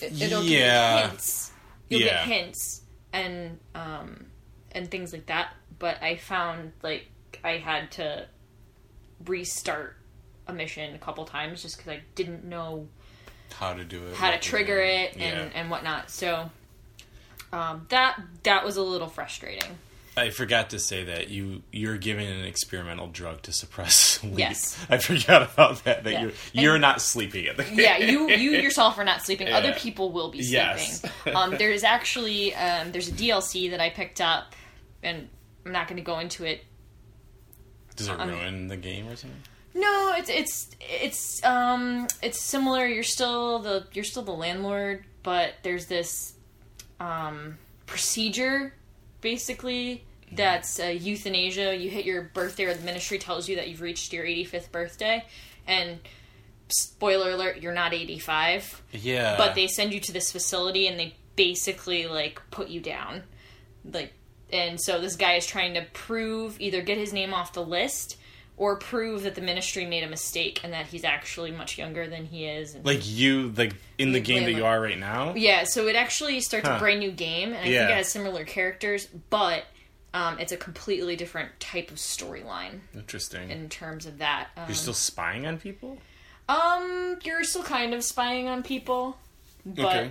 It, 0.00 0.22
it'll 0.22 0.40
give 0.42 0.50
Yeah. 0.52 1.02
you 1.02 1.08
hints. 1.08 1.52
You'll 1.90 2.00
Yeah. 2.00 2.26
get 2.26 2.26
hints 2.26 2.80
and 3.12 3.58
um, 3.74 4.26
and 4.74 4.90
things 4.90 5.12
like 5.12 5.26
that. 5.26 5.54
But 5.78 6.02
I 6.02 6.16
found 6.16 6.72
like 6.82 7.06
I 7.42 7.58
had 7.58 7.90
to 7.92 8.26
restart 9.26 9.96
a 10.46 10.52
mission 10.52 10.94
a 10.94 10.98
couple 10.98 11.24
times 11.24 11.62
just 11.62 11.76
because 11.78 11.92
I 11.92 12.00
didn't 12.14 12.44
know 12.44 12.86
how 13.54 13.72
to 13.74 13.84
do 13.84 14.04
it, 14.06 14.14
how 14.16 14.30
to 14.30 14.38
trigger 14.38 14.76
do. 14.76 14.82
it 14.88 15.12
and, 15.14 15.20
Yeah. 15.52 15.60
and 15.60 15.70
whatnot. 15.70 16.10
So 16.10 16.50
um, 17.52 17.86
that 17.90 18.20
that 18.42 18.64
was 18.64 18.76
a 18.76 18.82
little 18.82 19.08
frustrating. 19.08 19.78
I 20.16 20.30
forgot 20.30 20.70
to 20.70 20.78
say 20.78 21.04
that 21.04 21.28
you 21.28 21.62
you're 21.72 21.96
given 21.96 22.26
an 22.26 22.44
experimental 22.44 23.08
drug 23.08 23.42
to 23.42 23.52
suppress 23.52 23.94
sleep. 24.20 24.38
Yes. 24.38 24.78
I 24.88 24.98
forgot 24.98 25.42
about 25.42 25.82
that. 25.84 26.04
That 26.04 26.12
Yeah. 26.12 26.22
you're 26.22 26.32
you're 26.52 26.78
not 26.78 27.00
sleeping 27.00 27.46
at 27.46 27.56
the 27.56 27.64
Yeah, 27.72 27.96
you 27.98 28.28
you 28.30 28.52
yourself 28.52 28.98
are 28.98 29.04
not 29.04 29.22
sleeping. 29.22 29.48
Yeah. 29.48 29.56
Other 29.58 29.72
people 29.72 30.12
will 30.12 30.30
be 30.30 30.42
sleeping. 30.42 30.66
Yes. 30.68 31.04
um, 31.34 31.56
there 31.56 31.70
is 31.72 31.82
actually 31.84 32.54
um, 32.54 32.92
there's 32.92 33.08
a 33.08 33.12
DLC 33.12 33.70
that 33.70 33.80
I 33.80 33.90
picked 33.90 34.20
up, 34.20 34.54
and 35.04 35.28
I'm 35.64 35.72
not 35.72 35.86
going 35.86 35.96
to 35.98 36.02
go 36.02 36.18
into 36.18 36.44
it 36.44 36.64
Does 37.96 38.08
it 38.08 38.18
Um, 38.18 38.28
ruin 38.28 38.68
the 38.68 38.76
game 38.76 39.06
or 39.08 39.16
something? 39.16 39.40
No, 39.74 40.14
it's 40.16 40.30
it's 40.30 40.70
it's 40.80 41.44
um 41.44 42.06
it's 42.22 42.40
similar. 42.40 42.86
You're 42.86 43.02
still 43.02 43.58
the 43.58 43.86
you're 43.92 44.04
still 44.04 44.22
the 44.22 44.32
landlord, 44.32 45.04
but 45.22 45.54
there's 45.62 45.86
this 45.86 46.34
um 47.00 47.58
procedure 47.86 48.74
basically 49.20 50.04
that's 50.32 50.78
uh, 50.80 50.86
euthanasia. 50.86 51.74
You 51.76 51.90
hit 51.90 52.04
your 52.04 52.22
birthday, 52.22 52.64
or 52.64 52.74
the 52.74 52.84
ministry 52.84 53.18
tells 53.18 53.48
you 53.48 53.56
that 53.56 53.68
you've 53.68 53.80
reached 53.80 54.12
your 54.12 54.24
85th 54.24 54.70
birthday, 54.72 55.24
and 55.66 55.98
spoiler 56.68 57.30
alert, 57.30 57.60
you're 57.60 57.74
not 57.74 57.92
85 57.94 58.82
Yeah, 58.92 59.36
but 59.36 59.54
they 59.54 59.66
send 59.66 59.92
you 59.92 60.00
to 60.00 60.12
this 60.12 60.32
facility 60.32 60.86
and 60.88 60.98
they 60.98 61.14
basically 61.36 62.06
like 62.06 62.40
put 62.50 62.68
you 62.68 62.80
down 62.80 63.22
like 63.92 64.12
and 64.52 64.80
so 64.80 65.00
this 65.00 65.16
guy 65.16 65.34
is 65.34 65.46
trying 65.46 65.74
to 65.74 65.82
prove 65.92 66.60
either 66.60 66.82
get 66.82 66.98
his 66.98 67.12
name 67.12 67.32
off 67.34 67.52
the 67.52 67.64
list 67.64 68.16
or 68.56 68.76
prove 68.76 69.24
that 69.24 69.34
the 69.34 69.40
ministry 69.40 69.84
made 69.84 70.04
a 70.04 70.08
mistake 70.08 70.60
and 70.62 70.72
that 70.72 70.86
he's 70.86 71.02
actually 71.02 71.50
much 71.50 71.76
younger 71.76 72.06
than 72.06 72.24
he 72.24 72.46
is 72.46 72.74
and 72.74 72.84
like 72.84 73.00
you 73.04 73.52
like 73.56 73.74
in 73.98 74.12
the 74.12 74.20
game 74.20 74.44
that 74.44 74.52
you 74.52 74.64
are 74.64 74.80
right 74.80 74.98
now. 74.98 75.34
yeah 75.34 75.64
so 75.64 75.88
it 75.88 75.96
actually 75.96 76.40
starts 76.40 76.68
Huh. 76.68 76.74
a 76.76 76.78
brand 76.78 77.00
new 77.00 77.10
game 77.10 77.48
and 77.52 77.64
i 77.64 77.64
Yeah. 77.68 77.78
think 77.80 77.90
it 77.90 77.96
has 77.96 78.08
similar 78.12 78.44
characters 78.44 79.08
but 79.30 79.64
um, 80.12 80.38
it's 80.38 80.52
a 80.52 80.56
completely 80.56 81.16
different 81.16 81.58
type 81.58 81.90
of 81.90 81.96
storyline 81.96 82.78
Interesting. 82.94 83.50
in 83.50 83.68
terms 83.68 84.06
of 84.06 84.18
that 84.18 84.48
um, 84.56 84.64
you're 84.68 84.76
still 84.76 84.94
spying 84.94 85.44
on 85.46 85.58
people. 85.58 85.98
um 86.48 87.18
you're 87.24 87.42
still 87.42 87.64
kind 87.64 87.92
of 87.94 88.04
spying 88.04 88.46
on 88.48 88.62
people 88.62 89.16
but 89.66 89.86
okay. 89.86 90.10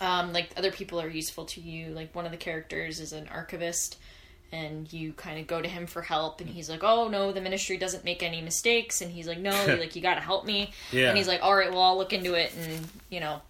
Um, 0.00 0.32
like 0.32 0.50
other 0.56 0.72
people 0.72 1.00
are 1.00 1.08
useful 1.08 1.44
to 1.46 1.60
you. 1.60 1.90
Like 1.90 2.14
one 2.14 2.24
of 2.26 2.30
the 2.32 2.38
characters 2.38 2.98
is 3.00 3.12
an 3.12 3.28
archivist, 3.28 3.98
and 4.50 4.92
you 4.92 5.12
kind 5.12 5.38
of 5.40 5.46
go 5.46 5.60
to 5.62 5.68
him 5.68 5.86
for 5.86 6.02
help, 6.02 6.40
and 6.40 6.48
he's 6.50 6.68
like, 6.68 6.82
"Oh 6.82 7.08
no, 7.08 7.32
the 7.32 7.40
ministry 7.40 7.76
doesn't 7.76 8.04
make 8.04 8.22
any 8.22 8.40
mistakes," 8.40 9.00
and 9.00 9.10
he's 9.12 9.26
like, 9.28 9.38
"No, 9.38 9.50
like 9.78 9.94
you 9.96 10.02
got 10.02 10.14
to 10.14 10.20
help 10.20 10.44
me." 10.44 10.72
Yeah. 10.92 11.08
And 11.08 11.18
he's 11.18 11.28
like, 11.28 11.42
"All 11.42 11.54
right, 11.54 11.70
well, 11.70 11.82
I'll 11.82 11.96
look 11.98 12.12
into 12.12 12.34
it," 12.34 12.52
and 12.58 12.86
you 13.10 13.20
know. 13.20 13.42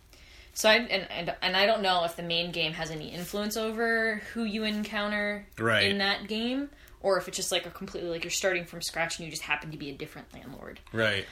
So 0.55 0.69
I 0.69 0.75
and, 0.77 1.11
and 1.11 1.35
and 1.41 1.56
I 1.56 1.65
don't 1.65 1.81
know 1.81 2.05
if 2.05 2.17
the 2.17 2.23
main 2.23 2.53
game 2.53 2.73
has 2.75 2.91
any 2.91 3.08
influence 3.08 3.56
over 3.56 4.17
who 4.34 4.44
you 4.44 4.65
encounter 4.65 5.46
Right. 5.58 5.91
in 5.91 5.96
that 5.99 6.29
game, 6.29 6.69
or 7.01 7.17
if 7.17 7.27
it's 7.27 7.39
just 7.39 7.51
like 7.53 7.65
a 7.65 7.70
completely 7.70 8.11
like 8.11 8.22
you're 8.22 8.31
starting 8.31 8.67
from 8.67 8.82
scratch 8.82 9.19
and 9.19 9.25
you 9.25 9.31
just 9.31 9.43
happen 9.44 9.70
to 9.70 9.79
be 9.79 9.89
a 9.89 9.94
different 9.94 10.32
landlord. 10.34 10.79
Right. 10.93 11.25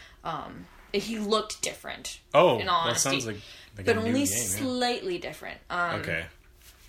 He 0.93 1.19
looked 1.19 1.63
different, 1.63 2.21
Oh, 2.35 2.59
in 2.59 2.69
all 2.69 2.85
that 2.85 2.91
honesty, 2.91 3.11
sounds 3.11 3.27
like, 3.27 3.37
like 3.77 3.87
but 3.87 3.97
only 3.97 4.13
game. 4.13 4.21
yeah. 4.21 4.27
slightly 4.27 5.19
different. 5.19 5.59
Um, 5.71 6.01
Okay. 6.01 6.25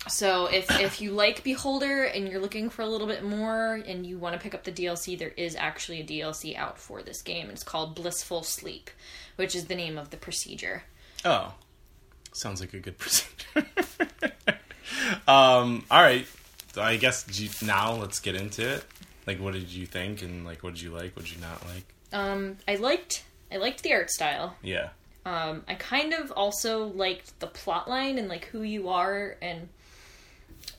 So 0.08 0.46
if 0.46 0.68
if 0.80 1.00
you 1.00 1.12
like 1.12 1.44
Beholder 1.44 2.02
and 2.02 2.28
you're 2.28 2.40
looking 2.40 2.70
for 2.70 2.82
a 2.82 2.86
little 2.88 3.06
bit 3.06 3.22
more 3.22 3.74
and 3.86 4.04
you 4.04 4.18
want 4.18 4.34
to 4.34 4.40
pick 4.40 4.52
up 4.52 4.64
the 4.64 4.72
DLC, 4.72 5.16
there 5.16 5.32
is 5.36 5.54
actually 5.54 6.00
a 6.00 6.04
DLC 6.04 6.56
out 6.56 6.76
for 6.76 7.02
this 7.02 7.22
game. 7.22 7.48
It's 7.50 7.62
called 7.62 7.94
Blissful 7.94 8.42
Sleep, 8.42 8.90
which 9.36 9.54
is 9.54 9.66
the 9.66 9.76
name 9.76 9.96
of 9.98 10.10
the 10.10 10.16
procedure. 10.16 10.82
Oh, 11.24 11.54
sounds 12.32 12.60
like 12.60 12.74
a 12.74 12.80
good 12.80 12.98
procedure. 12.98 13.66
um. 15.28 15.84
All 15.90 16.02
right. 16.02 16.26
I 16.76 16.96
guess 16.96 17.62
now 17.62 17.92
let's 17.92 18.18
get 18.18 18.34
into 18.34 18.66
it. 18.66 18.84
Like, 19.26 19.38
what 19.40 19.52
did 19.52 19.68
you 19.70 19.86
think, 19.86 20.22
and 20.22 20.44
like, 20.44 20.62
what 20.64 20.74
did 20.74 20.82
you 20.82 20.90
like, 20.90 21.14
what 21.14 21.26
did 21.26 21.34
you 21.34 21.40
not 21.40 21.62
like? 21.66 21.84
Um, 22.12 22.56
I 22.66 22.74
liked 22.76 23.24
I 23.52 23.56
liked 23.56 23.82
the 23.82 23.92
art 23.92 24.10
style. 24.10 24.56
Yeah. 24.62 24.88
Um, 25.26 25.62
I 25.68 25.74
kind 25.74 26.12
of 26.14 26.32
also 26.32 26.86
liked 26.86 27.38
the 27.40 27.46
plot 27.46 27.88
line 27.88 28.18
and 28.18 28.28
like 28.28 28.46
who 28.46 28.62
you 28.62 28.88
are 28.88 29.36
and 29.40 29.68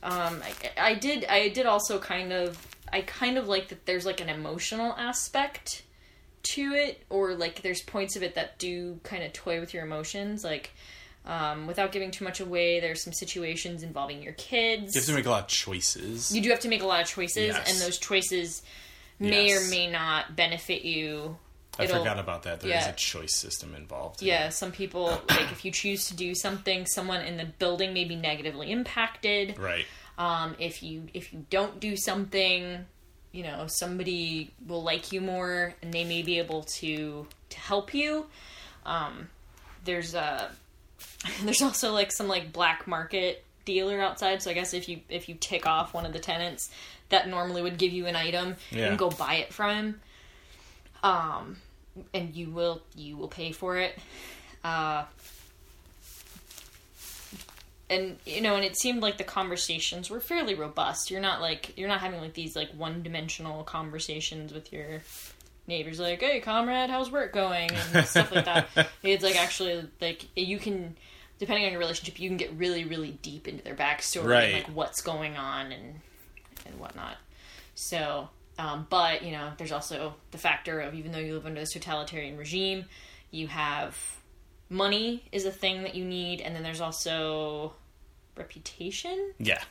um, 0.02 0.42
I, 0.78 0.92
I 0.92 0.94
did 0.96 1.26
I 1.26 1.50
did 1.50 1.66
also 1.66 2.00
kind 2.00 2.34
of 2.34 2.58
I 2.92 3.02
kind 3.02 3.38
of 3.38 3.48
like 3.48 3.70
that 3.70 3.86
there's 3.86 4.06
like 4.06 4.20
an 4.22 4.30
emotional 4.30 4.94
aspect 4.98 5.84
to 6.44 6.74
it 6.74 7.02
or 7.10 7.36
like 7.36 7.62
there's 7.62 7.82
points 7.82 8.16
of 8.18 8.24
it 8.24 8.36
that 8.36 8.60
do 8.60 9.00
kind 9.04 9.24
of 9.24 9.32
toy 9.32 9.60
with 9.62 9.74
your 9.74 9.84
emotions 9.86 10.44
like 10.44 10.72
um, 11.26 11.68
without 11.68 11.94
giving 11.94 12.12
too 12.12 12.26
much 12.26 12.42
away 12.42 12.82
there's 12.82 13.02
some 13.02 13.14
situations 13.14 13.82
involving 13.82 14.22
your 14.22 14.34
kids 14.34 14.94
You 14.94 15.00
have 15.00 15.08
to 15.08 15.16
make 15.16 15.26
a 15.26 15.30
lot 15.30 15.44
of 15.44 15.48
choices. 15.48 16.36
you 16.36 16.42
do 16.42 16.50
have 16.50 16.60
to 16.62 16.68
make 16.68 16.84
a 16.84 16.86
lot 16.86 17.02
of 17.02 17.08
choices 17.08 17.48
Yes. 17.56 17.72
and 17.72 17.80
those 17.82 17.98
choices 17.98 18.62
may 19.20 19.48
Yes. 19.48 19.68
or 19.68 19.70
may 19.70 19.90
not 19.90 20.36
benefit 20.36 20.84
you 20.84 21.38
I 21.80 21.86
It'll- 21.86 22.00
forgot 22.00 22.20
about 22.20 22.44
that. 22.44 22.60
There 22.62 22.70
is 22.70 22.86
yeah. 22.86 22.90
a 22.90 22.96
choice 22.96 23.36
system 23.36 23.74
involved. 23.76 24.22
Yeah, 24.22 24.50
some 24.50 24.72
people 24.72 25.22
like 25.30 25.52
if 25.52 25.66
you 25.66 25.72
choose 25.72 26.06
to 26.08 26.16
do 26.16 26.36
something, 26.36 26.86
someone 26.86 27.22
in 27.22 27.38
the 27.38 27.46
building 27.46 27.94
may 27.94 28.06
be 28.06 28.16
negatively 28.16 28.72
impacted. 28.72 29.58
Right. 29.58 29.86
Um, 30.18 30.56
if 30.60 30.84
you 30.84 31.08
if 31.16 31.34
you 31.34 31.46
don't 31.50 31.80
do 31.80 31.96
something, 31.98 32.86
you 33.32 33.44
know 33.44 33.66
somebody 33.68 34.52
will 34.68 34.84
like 34.84 35.12
you 35.12 35.20
more, 35.22 35.74
and 35.82 35.92
they 35.92 36.04
may 36.04 36.22
be 36.22 36.38
able 36.38 36.64
to 36.80 37.26
to 37.50 37.60
help 37.60 37.94
you. 37.96 38.28
Um, 38.86 39.30
there's 39.86 40.14
a 40.14 40.52
there's 41.44 41.62
also 41.64 41.92
like 41.92 42.12
some 42.12 42.28
like 42.28 42.54
black 42.54 42.88
market 42.88 43.44
dealer 43.66 44.00
outside. 44.00 44.44
So 44.44 44.52
I 44.52 44.54
guess 44.54 44.76
if 44.76 44.88
you 44.88 45.00
if 45.10 45.28
you 45.28 45.34
tick 45.40 45.66
off 45.66 45.94
one 45.94 46.06
of 46.06 46.14
the 46.14 46.20
tenants 46.20 46.70
that 47.10 47.28
normally 47.28 47.64
would 47.64 47.80
give 47.80 47.92
you 47.94 48.06
an 48.06 48.16
item, 48.16 48.56
you 48.70 48.80
Yeah. 48.82 48.90
can 48.90 48.98
go 48.98 49.10
buy 49.10 49.36
it 49.36 49.52
from 49.54 49.76
him. 49.76 50.02
Um, 51.04 51.58
and 52.14 52.34
you 52.36 52.50
will 52.50 52.82
you 52.96 53.18
will 53.18 53.28
pay 53.28 53.52
for 53.52 53.78
it. 53.78 53.98
Uh, 54.64 55.04
and 57.90 58.18
you 58.26 58.42
know, 58.42 58.56
and 58.56 58.64
it 58.64 58.78
seemed 58.78 59.02
like 59.02 59.18
the 59.18 59.24
conversations 59.24 60.10
were 60.10 60.20
fairly 60.20 60.56
robust. 60.56 61.12
You're 61.12 61.22
not 61.22 61.42
like 61.42 61.78
you're 61.78 61.90
not 61.90 62.00
having 62.00 62.22
like 62.22 62.34
these 62.34 62.56
like 62.56 62.70
one 62.72 63.04
dimensional 63.04 63.64
conversations 63.64 64.54
with 64.54 64.72
your 64.74 65.02
neighbors 65.68 66.00
like, 66.00 66.22
"Hey, 66.22 66.40
comrade, 66.40 66.90
how's 66.90 67.12
work 67.12 67.34
going?" 67.34 67.70
and 67.94 68.06
stuff 68.08 68.32
like 68.34 68.46
that. 68.46 68.70
It's 69.04 69.24
like 69.24 69.36
actually 69.36 69.86
like 70.02 70.26
you 70.36 70.58
can, 70.58 70.96
depending 71.40 71.66
on 71.66 71.72
your 71.72 71.80
relationship, 71.80 72.20
you 72.20 72.30
can 72.30 72.38
get 72.38 72.54
really, 72.54 72.86
really 72.86 73.12
deep 73.22 73.48
into 73.48 73.64
their 73.64 73.76
backstory 73.76 74.26
Right. 74.28 74.44
and 74.46 74.54
like 74.64 74.68
what's 74.76 75.02
going 75.02 75.36
on 75.38 75.72
and 75.72 76.00
and 76.66 76.80
whatnot. 76.80 77.18
So, 77.76 78.30
um, 78.58 78.88
but 78.90 79.24
you 79.24 79.32
know, 79.32 79.52
there's 79.58 79.72
also 79.72 80.14
the 80.32 80.38
factor 80.38 80.80
of 80.80 80.94
even 80.94 81.12
though 81.12 81.20
you 81.20 81.34
live 81.34 81.46
under 81.46 81.60
this 81.60 81.72
totalitarian 81.72 82.38
regime, 82.38 82.86
you 83.32 83.48
have 83.48 83.98
money 84.70 85.24
is 85.32 85.46
a 85.46 85.52
thing 85.52 85.84
that 85.84 85.96
you 85.96 86.06
need, 86.06 86.42
and 86.42 86.56
then 86.56 86.64
there's 86.64 86.82
also 86.82 87.74
reputation. 88.36 89.34
Yeah. 89.40 89.62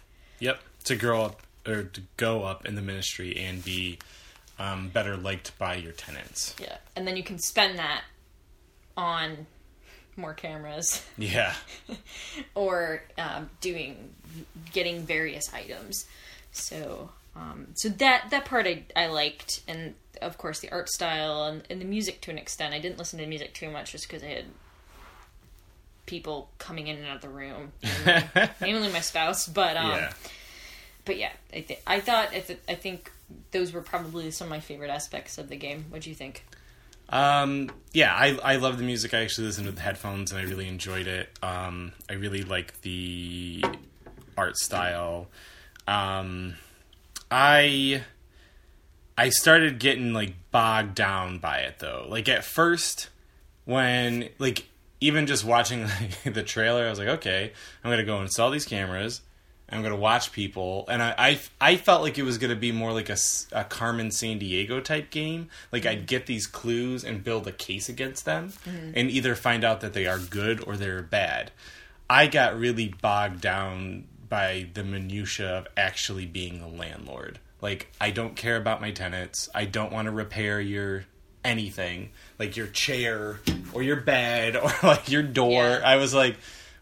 Yep. 0.40 0.60
To 0.84 0.96
grow 0.96 1.22
up 1.22 1.42
or 1.66 1.84
to 1.84 2.02
go 2.16 2.42
up 2.42 2.66
in 2.66 2.74
the 2.74 2.82
ministry 2.82 3.36
and 3.36 3.64
be 3.64 3.98
um, 4.58 4.88
better 4.88 5.16
liked 5.16 5.56
by 5.58 5.76
your 5.76 5.92
tenants. 5.92 6.56
Yeah, 6.60 6.76
and 6.96 7.06
then 7.06 7.16
you 7.16 7.22
can 7.22 7.38
spend 7.38 7.78
that 7.78 8.02
on 8.96 9.46
more 10.16 10.34
cameras 10.34 11.04
Yeah. 11.16 11.54
or 12.54 13.02
um, 13.18 13.48
doing 13.60 14.10
getting 14.72 15.02
various 15.02 15.52
items. 15.54 16.06
So 16.52 17.10
um, 17.34 17.68
so 17.74 17.88
that 17.88 18.30
that 18.30 18.44
part 18.44 18.66
I 18.66 18.84
I 18.94 19.06
liked, 19.06 19.62
and 19.66 19.94
of 20.20 20.38
course 20.38 20.60
the 20.60 20.70
art 20.70 20.88
style 20.88 21.44
and, 21.44 21.62
and 21.70 21.80
the 21.80 21.84
music 21.84 22.20
to 22.22 22.30
an 22.30 22.38
extent. 22.38 22.74
I 22.74 22.78
didn't 22.78 22.98
listen 22.98 23.18
to 23.18 23.24
the 23.24 23.28
music 23.28 23.54
too 23.54 23.70
much 23.70 23.92
just 23.92 24.06
because 24.06 24.22
I 24.22 24.28
had 24.28 24.44
people 26.06 26.50
coming 26.58 26.88
in 26.88 26.98
and 26.98 27.06
out 27.06 27.16
of 27.16 27.22
the 27.22 27.28
room, 27.28 27.72
mainly 28.60 28.92
my 28.92 29.00
spouse. 29.00 29.46
But 29.46 29.76
um, 29.76 29.90
yeah. 29.90 30.12
but 31.04 31.16
yeah, 31.16 31.32
I 31.52 31.60
th- 31.60 31.80
I 31.86 32.00
thought 32.00 32.34
if 32.34 32.50
it, 32.50 32.62
I 32.68 32.74
think 32.74 33.10
those 33.50 33.72
were 33.72 33.82
probably 33.82 34.30
some 34.30 34.46
of 34.46 34.50
my 34.50 34.60
favorite 34.60 34.90
aspects 34.90 35.38
of 35.38 35.48
the 35.48 35.56
game. 35.56 35.86
What 35.88 36.02
do 36.02 36.10
you 36.10 36.16
think? 36.16 36.44
Um, 37.08 37.70
yeah, 37.92 38.14
I 38.14 38.38
I 38.42 38.56
love 38.56 38.76
the 38.76 38.84
music. 38.84 39.14
I 39.14 39.22
actually 39.22 39.46
listened 39.46 39.66
with 39.66 39.78
headphones 39.78 40.32
and 40.32 40.40
I 40.40 40.44
really 40.44 40.68
enjoyed 40.68 41.06
it. 41.06 41.30
Um, 41.42 41.92
I 42.10 42.14
really 42.14 42.42
like 42.42 42.80
the 42.82 43.64
art 44.36 44.56
style. 44.58 45.28
Um, 45.86 46.54
I 47.32 48.04
I 49.16 49.30
started 49.30 49.78
getting 49.78 50.12
like 50.12 50.34
bogged 50.50 50.94
down 50.94 51.38
by 51.38 51.58
it 51.58 51.78
though. 51.78 52.06
Like 52.08 52.28
at 52.28 52.44
first, 52.44 53.08
when 53.64 54.28
like 54.38 54.66
even 55.00 55.26
just 55.26 55.44
watching 55.44 55.82
like, 56.24 56.34
the 56.34 56.42
trailer, 56.42 56.86
I 56.86 56.90
was 56.90 56.98
like, 56.98 57.08
okay, 57.08 57.52
I'm 57.82 57.90
gonna 57.90 58.04
go 58.04 58.20
install 58.20 58.50
these 58.50 58.66
cameras. 58.66 59.22
I'm 59.68 59.82
gonna 59.82 59.96
watch 59.96 60.32
people, 60.32 60.84
and 60.88 61.02
I, 61.02 61.14
I, 61.16 61.40
I 61.58 61.76
felt 61.76 62.02
like 62.02 62.18
it 62.18 62.24
was 62.24 62.36
gonna 62.36 62.54
be 62.54 62.72
more 62.72 62.92
like 62.92 63.08
a, 63.08 63.16
a 63.52 63.64
Carmen 63.64 64.08
Sandiego 64.08 64.84
type 64.84 65.10
game. 65.10 65.48
Like 65.72 65.86
I'd 65.86 66.02
mm. 66.02 66.06
get 66.06 66.26
these 66.26 66.46
clues 66.46 67.04
and 67.04 67.24
build 67.24 67.46
a 67.46 67.52
case 67.52 67.88
against 67.88 68.26
them, 68.26 68.50
mm-hmm. 68.66 68.90
and 68.94 69.10
either 69.10 69.34
find 69.34 69.64
out 69.64 69.80
that 69.80 69.94
they 69.94 70.06
are 70.06 70.18
good 70.18 70.62
or 70.66 70.76
they're 70.76 71.02
bad. 71.02 71.52
I 72.10 72.26
got 72.26 72.58
really 72.58 72.88
bogged 73.00 73.40
down 73.40 74.04
by 74.32 74.66
the 74.72 74.82
minutia 74.82 75.58
of 75.58 75.68
actually 75.76 76.24
being 76.24 76.62
a 76.62 76.66
landlord. 76.66 77.38
Like 77.60 77.92
I 78.00 78.08
don't 78.08 78.34
care 78.34 78.56
about 78.56 78.80
my 78.80 78.90
tenants. 78.90 79.50
I 79.54 79.66
don't 79.66 79.92
want 79.92 80.06
to 80.06 80.10
repair 80.10 80.58
your 80.58 81.04
anything, 81.44 82.12
like 82.38 82.56
your 82.56 82.66
chair 82.68 83.40
or 83.74 83.82
your 83.82 83.96
bed 84.00 84.56
or 84.62 84.72
like 84.82 85.10
your 85.10 85.22
door. 85.22 85.64
Yeah. 85.64 85.82
I 85.84 85.96
was 85.96 86.14
like, 86.14 86.36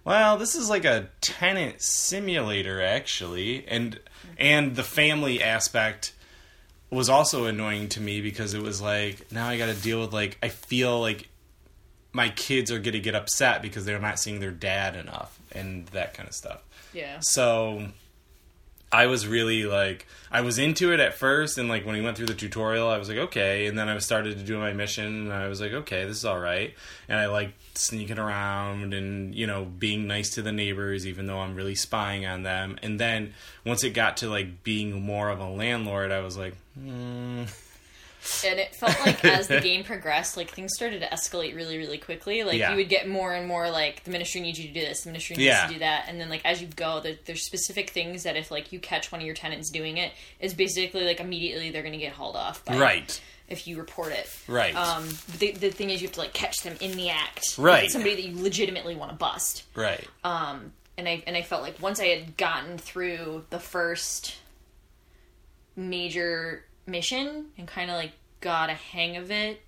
well, 0.04 0.38
this 0.38 0.54
is 0.54 0.70
like 0.70 0.84
a 0.84 1.08
tenant 1.20 1.82
simulator 1.82 2.80
actually, 2.80 3.66
and 3.66 3.98
and 4.38 4.76
the 4.76 4.84
family 4.84 5.42
aspect 5.42 6.14
was 6.88 7.08
also 7.08 7.46
annoying 7.46 7.88
to 7.88 8.00
me 8.00 8.20
because 8.20 8.54
it 8.54 8.62
was 8.62 8.80
like 8.80 9.32
now 9.32 9.48
I 9.48 9.58
got 9.58 9.74
to 9.74 9.82
deal 9.82 10.00
with 10.00 10.12
like 10.12 10.38
I 10.40 10.50
feel 10.50 11.00
like 11.00 11.28
my 12.12 12.28
kids 12.28 12.70
are 12.70 12.78
going 12.78 12.92
to 12.92 13.00
get 13.00 13.16
upset 13.16 13.60
because 13.60 13.84
they're 13.84 13.98
not 13.98 14.20
seeing 14.20 14.38
their 14.38 14.52
dad 14.52 14.94
enough 14.94 15.36
and 15.50 15.86
that 15.88 16.14
kind 16.14 16.28
of 16.28 16.34
stuff. 16.34 16.62
Yeah. 16.92 17.18
So 17.20 17.88
I 18.92 19.06
was 19.06 19.26
really 19.26 19.64
like 19.64 20.06
I 20.32 20.40
was 20.40 20.58
into 20.58 20.92
it 20.92 20.98
at 20.98 21.14
first 21.14 21.58
and 21.58 21.68
like 21.68 21.86
when 21.86 21.94
he 21.94 22.00
went 22.00 22.16
through 22.16 22.26
the 22.26 22.34
tutorial 22.34 22.88
I 22.88 22.98
was 22.98 23.08
like 23.08 23.18
okay 23.18 23.66
and 23.66 23.78
then 23.78 23.88
I 23.88 23.96
started 23.98 24.38
to 24.38 24.44
do 24.44 24.58
my 24.58 24.72
mission 24.72 25.06
and 25.06 25.32
I 25.32 25.46
was 25.46 25.60
like 25.60 25.72
okay 25.72 26.04
this 26.06 26.16
is 26.16 26.24
all 26.24 26.40
right 26.40 26.74
and 27.08 27.18
I 27.18 27.26
like 27.26 27.54
sneaking 27.74 28.18
around 28.18 28.92
and 28.92 29.32
you 29.34 29.46
know 29.46 29.64
being 29.64 30.08
nice 30.08 30.30
to 30.30 30.42
the 30.42 30.50
neighbors 30.50 31.06
even 31.06 31.26
though 31.26 31.38
I'm 31.38 31.54
really 31.54 31.76
spying 31.76 32.26
on 32.26 32.42
them 32.42 32.78
and 32.82 32.98
then 32.98 33.34
once 33.64 33.84
it 33.84 33.90
got 33.90 34.16
to 34.18 34.28
like 34.28 34.64
being 34.64 35.00
more 35.02 35.30
of 35.30 35.38
a 35.38 35.48
landlord 35.48 36.10
I 36.10 36.20
was 36.20 36.36
like 36.36 36.54
hmm. 36.74 37.44
And 38.44 38.58
it 38.60 38.74
felt 38.74 38.98
like 39.00 39.24
as 39.24 39.48
the 39.48 39.60
game 39.62 39.82
progressed 39.84 40.36
like 40.36 40.50
things 40.50 40.72
started 40.74 41.00
to 41.00 41.06
escalate 41.08 41.54
really 41.56 41.78
really 41.78 41.98
quickly. 41.98 42.44
Like 42.44 42.58
Yeah. 42.58 42.70
you 42.70 42.76
would 42.76 42.88
get 42.88 43.08
more 43.08 43.32
and 43.34 43.46
more 43.48 43.70
like 43.70 44.04
the 44.04 44.10
ministry 44.10 44.40
needs 44.40 44.58
you 44.58 44.68
to 44.68 44.74
do 44.74 44.80
this 44.80 45.02
the 45.02 45.08
ministry 45.10 45.36
needs 45.36 45.46
Yeah. 45.46 45.66
to 45.66 45.72
do 45.72 45.78
that. 45.80 46.04
And 46.08 46.20
then 46.20 46.28
like 46.28 46.44
as 46.44 46.60
you 46.60 46.68
go 46.76 47.00
there, 47.00 47.16
there's 47.24 47.44
specific 47.46 47.90
things 47.90 48.22
that 48.24 48.36
if 48.36 48.50
like 48.50 48.72
you 48.72 48.78
catch 48.80 49.10
one 49.10 49.20
of 49.20 49.26
your 49.26 49.34
tenants 49.34 49.70
doing 49.70 49.96
it 49.96 50.12
is 50.40 50.54
basically 50.54 51.04
like 51.04 51.20
immediately 51.20 51.70
they're 51.70 51.82
going 51.82 51.92
to 51.92 51.98
get 51.98 52.12
hauled 52.12 52.36
off 52.36 52.64
by, 52.64 52.78
right. 52.78 53.20
if 53.48 53.66
you 53.66 53.78
report 53.78 54.12
it. 54.12 54.28
Right. 54.48 54.74
Um 54.76 55.08
the, 55.38 55.52
the 55.52 55.70
thing 55.70 55.90
is 55.90 56.02
you 56.02 56.08
have 56.08 56.14
to 56.14 56.20
like 56.20 56.32
catch 56.32 56.58
them 56.62 56.76
in 56.80 56.92
the 56.96 57.08
act. 57.10 57.56
Right. 57.58 57.84
it's 57.84 57.92
somebody 57.92 58.14
that 58.16 58.24
you 58.24 58.42
legitimately 58.42 58.96
want 58.96 59.10
to 59.12 59.16
bust. 59.16 59.64
Right. 59.74 60.06
Um 60.24 60.72
and 60.98 61.08
i 61.08 61.22
and 61.26 61.34
i 61.36 61.40
felt 61.40 61.62
like 61.62 61.80
once 61.80 61.98
i 61.98 62.06
had 62.06 62.36
gotten 62.36 62.76
through 62.76 63.46
the 63.48 63.58
first 63.58 64.36
major 65.76 66.64
mission 66.90 67.46
and 67.58 67.66
kind 67.68 67.90
of 67.90 67.96
like 67.96 68.12
got 68.40 68.70
a 68.70 68.74
hang 68.74 69.16
of 69.16 69.30
it 69.30 69.60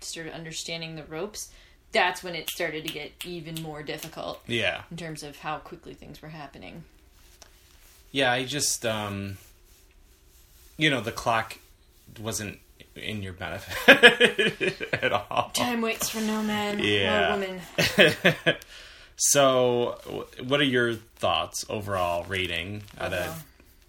started 0.00 0.32
understanding 0.32 0.96
the 0.96 1.04
ropes 1.04 1.50
that's 1.92 2.22
when 2.22 2.34
it 2.34 2.48
started 2.50 2.86
to 2.86 2.92
get 2.92 3.12
even 3.24 3.60
more 3.62 3.82
difficult 3.82 4.40
yeah 4.46 4.82
in 4.90 4.96
terms 4.96 5.22
of 5.22 5.38
how 5.38 5.58
quickly 5.58 5.94
things 5.94 6.20
were 6.22 6.28
happening 6.28 6.84
Yeah, 8.12 8.32
I 8.32 8.44
just 8.44 8.84
um 8.86 9.36
you 10.76 10.90
know, 10.90 11.00
the 11.00 11.10
clock 11.12 11.58
wasn't 12.20 12.58
in 12.94 13.20
your 13.22 13.32
benefit 13.32 14.80
at 15.02 15.12
all. 15.12 15.50
time 15.54 15.80
waits 15.80 16.08
for 16.08 16.20
no 16.20 16.42
man 16.42 16.78
Yeah. 16.78 17.28
or 17.28 17.38
woman 17.38 17.60
so, 19.16 19.98
what 20.44 20.60
are 20.60 20.64
your 20.64 20.94
thoughts 20.94 21.64
overall 21.68 22.24
rating 22.28 22.82
out 23.00 23.12
of 23.12 23.44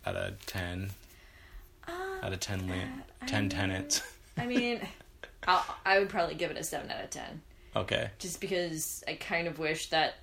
out 0.06 0.16
of 0.16 0.46
10? 0.48 0.92
Uh, 2.22 2.26
Out 2.28 2.34
of 2.34 2.40
10 2.40 2.68
land, 2.68 3.04
I 3.22 3.26
10 3.26 3.42
mean- 3.44 3.50
tenants. 3.50 4.02
i 4.38 4.46
mean 4.46 4.82
I'll, 5.48 5.66
i 5.86 6.00
would 6.00 6.10
probably 6.10 6.36
give 6.36 6.52
it 6.52 6.58
a 6.58 6.64
7 6.64 6.90
out 6.92 7.04
of 7.04 7.10
10 7.10 7.42
Okay. 7.76 8.10
just 8.20 8.42
because 8.42 9.04
I 9.08 9.14
kind 9.14 9.48
of 9.48 9.60
wish 9.60 9.90
that 9.90 10.16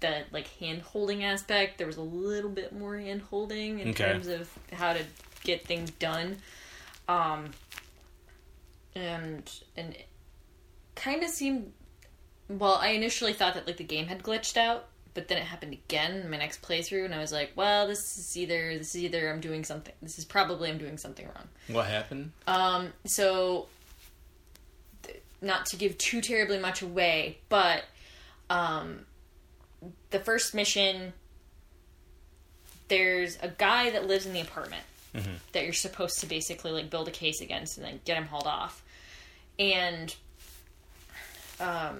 the 0.00 0.22
like 0.32 0.46
hand 0.58 0.80
holding 0.82 1.24
aspect 1.24 1.76
there 1.78 1.86
was 1.86 1.96
a 1.98 2.02
little 2.02 2.48
bit 2.50 2.72
more 2.72 2.96
hand 2.96 3.22
holding 3.28 3.80
in 3.80 3.90
Okay. 3.90 4.04
terms 4.12 4.28
of 4.28 4.48
how 4.72 4.92
to 4.94 5.02
get 5.44 5.66
things 5.66 5.90
done. 5.90 6.36
Um 7.08 7.50
and 8.94 9.50
and 9.76 9.94
it 9.94 10.06
kind 10.94 11.22
of 11.22 11.30
seemed 11.30 11.72
well, 12.48 12.74
I 12.74 12.88
initially 12.88 13.32
thought 13.32 13.54
that 13.54 13.66
like 13.66 13.76
the 13.76 13.84
game 13.84 14.06
had 14.06 14.22
glitched 14.22 14.56
out, 14.56 14.86
but 15.14 15.28
then 15.28 15.38
it 15.38 15.44
happened 15.44 15.72
again 15.72 16.20
in 16.20 16.30
my 16.30 16.36
next 16.36 16.62
playthrough 16.62 17.04
and 17.04 17.14
I 17.14 17.18
was 17.18 17.32
like, 17.32 17.52
well, 17.56 17.86
this 17.86 18.18
is 18.18 18.36
either 18.36 18.76
this 18.78 18.94
is 18.94 19.04
either 19.04 19.30
I'm 19.30 19.40
doing 19.40 19.64
something 19.64 19.94
this 20.02 20.18
is 20.18 20.24
probably 20.24 20.70
I'm 20.70 20.78
doing 20.78 20.98
something 20.98 21.26
wrong. 21.26 21.48
What 21.68 21.86
happened? 21.86 22.32
Um, 22.46 22.92
so, 23.04 23.66
th- 25.02 25.20
not 25.40 25.66
to 25.66 25.76
give 25.76 25.98
too 25.98 26.20
terribly 26.20 26.58
much 26.58 26.82
away, 26.82 27.38
but 27.48 27.84
um, 28.48 29.00
the 30.10 30.20
first 30.20 30.54
mission, 30.54 31.12
there's 32.88 33.38
a 33.42 33.48
guy 33.48 33.90
that 33.90 34.06
lives 34.06 34.26
in 34.26 34.32
the 34.32 34.40
apartment 34.40 34.82
that 35.52 35.64
you're 35.64 35.72
supposed 35.72 36.20
to 36.20 36.26
basically 36.26 36.70
like 36.70 36.88
build 36.88 37.08
a 37.08 37.10
case 37.10 37.40
against 37.40 37.76
and 37.76 37.84
then 37.84 38.00
get 38.04 38.16
him 38.16 38.26
hauled 38.26 38.46
off, 38.46 38.82
and 39.58 40.14
um, 41.58 41.98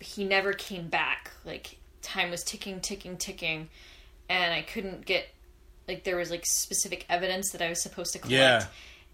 he 0.00 0.24
never 0.24 0.52
came 0.52 0.86
back. 0.88 1.32
Like 1.44 1.78
time 2.04 2.30
was 2.30 2.44
ticking, 2.44 2.80
ticking, 2.80 3.16
ticking, 3.16 3.68
and 4.28 4.52
I 4.54 4.62
couldn't 4.62 5.04
get 5.06 5.26
like 5.88 6.04
there 6.04 6.16
was 6.16 6.30
like 6.30 6.46
specific 6.46 7.04
evidence 7.08 7.50
that 7.52 7.60
I 7.60 7.68
was 7.68 7.82
supposed 7.82 8.12
to 8.14 8.18
collect 8.18 8.32
Yeah. 8.32 8.64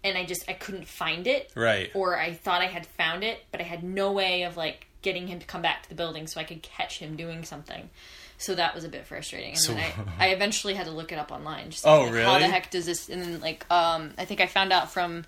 and 0.03 0.17
I 0.17 0.23
just 0.25 0.47
I 0.49 0.53
couldn't 0.53 0.87
find 0.87 1.27
it 1.27 1.51
Right. 1.55 1.89
or 1.93 2.17
I 2.17 2.31
thought 2.33 2.61
I 2.61 2.67
had 2.67 2.85
found 2.85 3.23
it 3.23 3.43
but 3.51 3.59
I 3.59 3.63
had 3.63 3.83
no 3.83 4.11
way 4.13 4.43
of 4.43 4.55
like 4.55 4.87
getting 5.01 5.27
him 5.27 5.39
to 5.39 5.45
come 5.45 5.61
back 5.61 5.83
to 5.83 5.89
the 5.89 5.95
building 5.95 6.27
so 6.27 6.39
I 6.39 6.43
could 6.45 6.61
catch 6.61 6.99
him 6.99 7.15
doing 7.17 7.43
something. 7.43 7.89
So 8.37 8.55
that 8.55 8.73
was 8.73 8.83
a 8.85 8.89
bit 8.89 9.05
frustrating. 9.05 9.49
And 9.51 9.59
So- 9.59 9.73
then 9.73 9.91
I, 10.17 10.27
I 10.27 10.29
eventually 10.33 10.73
had 10.75 10.85
to 10.85 10.91
look 10.91 11.11
it 11.11 11.19
up 11.19 11.31
online. 11.31 11.71
Just 11.71 11.85
Oh, 11.85 12.05
like, 12.05 12.23
How 12.23 12.39
the 12.39 12.47
heck 12.47 12.71
does 12.71 12.85
this? 12.85 13.09
And 13.09 13.21
then 13.21 13.41
like 13.41 13.65
um, 13.71 14.11
I 14.17 14.23
think 14.25 14.39
I 14.41 14.47
found 14.47 14.71
out 14.71 14.91
from 14.91 15.25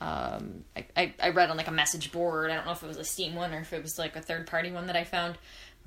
um, 0.00 0.64
I, 0.76 0.84
I, 0.96 1.14
I 1.22 1.28
read 1.30 1.48
on 1.50 1.56
like 1.56 1.68
a 1.68 1.72
message 1.72 2.10
board. 2.12 2.50
I 2.50 2.56
don't 2.56 2.66
know 2.66 2.72
if 2.72 2.82
it 2.82 2.88
was 2.88 2.96
a 2.96 3.04
Steam 3.04 3.34
one 3.36 3.54
or 3.54 3.60
if 3.60 3.72
it 3.72 3.82
was 3.82 3.98
like 3.98 4.16
a 4.16 4.20
third 4.20 4.46
party 4.48 4.72
one 4.72 4.86
that 4.88 4.96
I 4.96 5.04
found. 5.04 5.38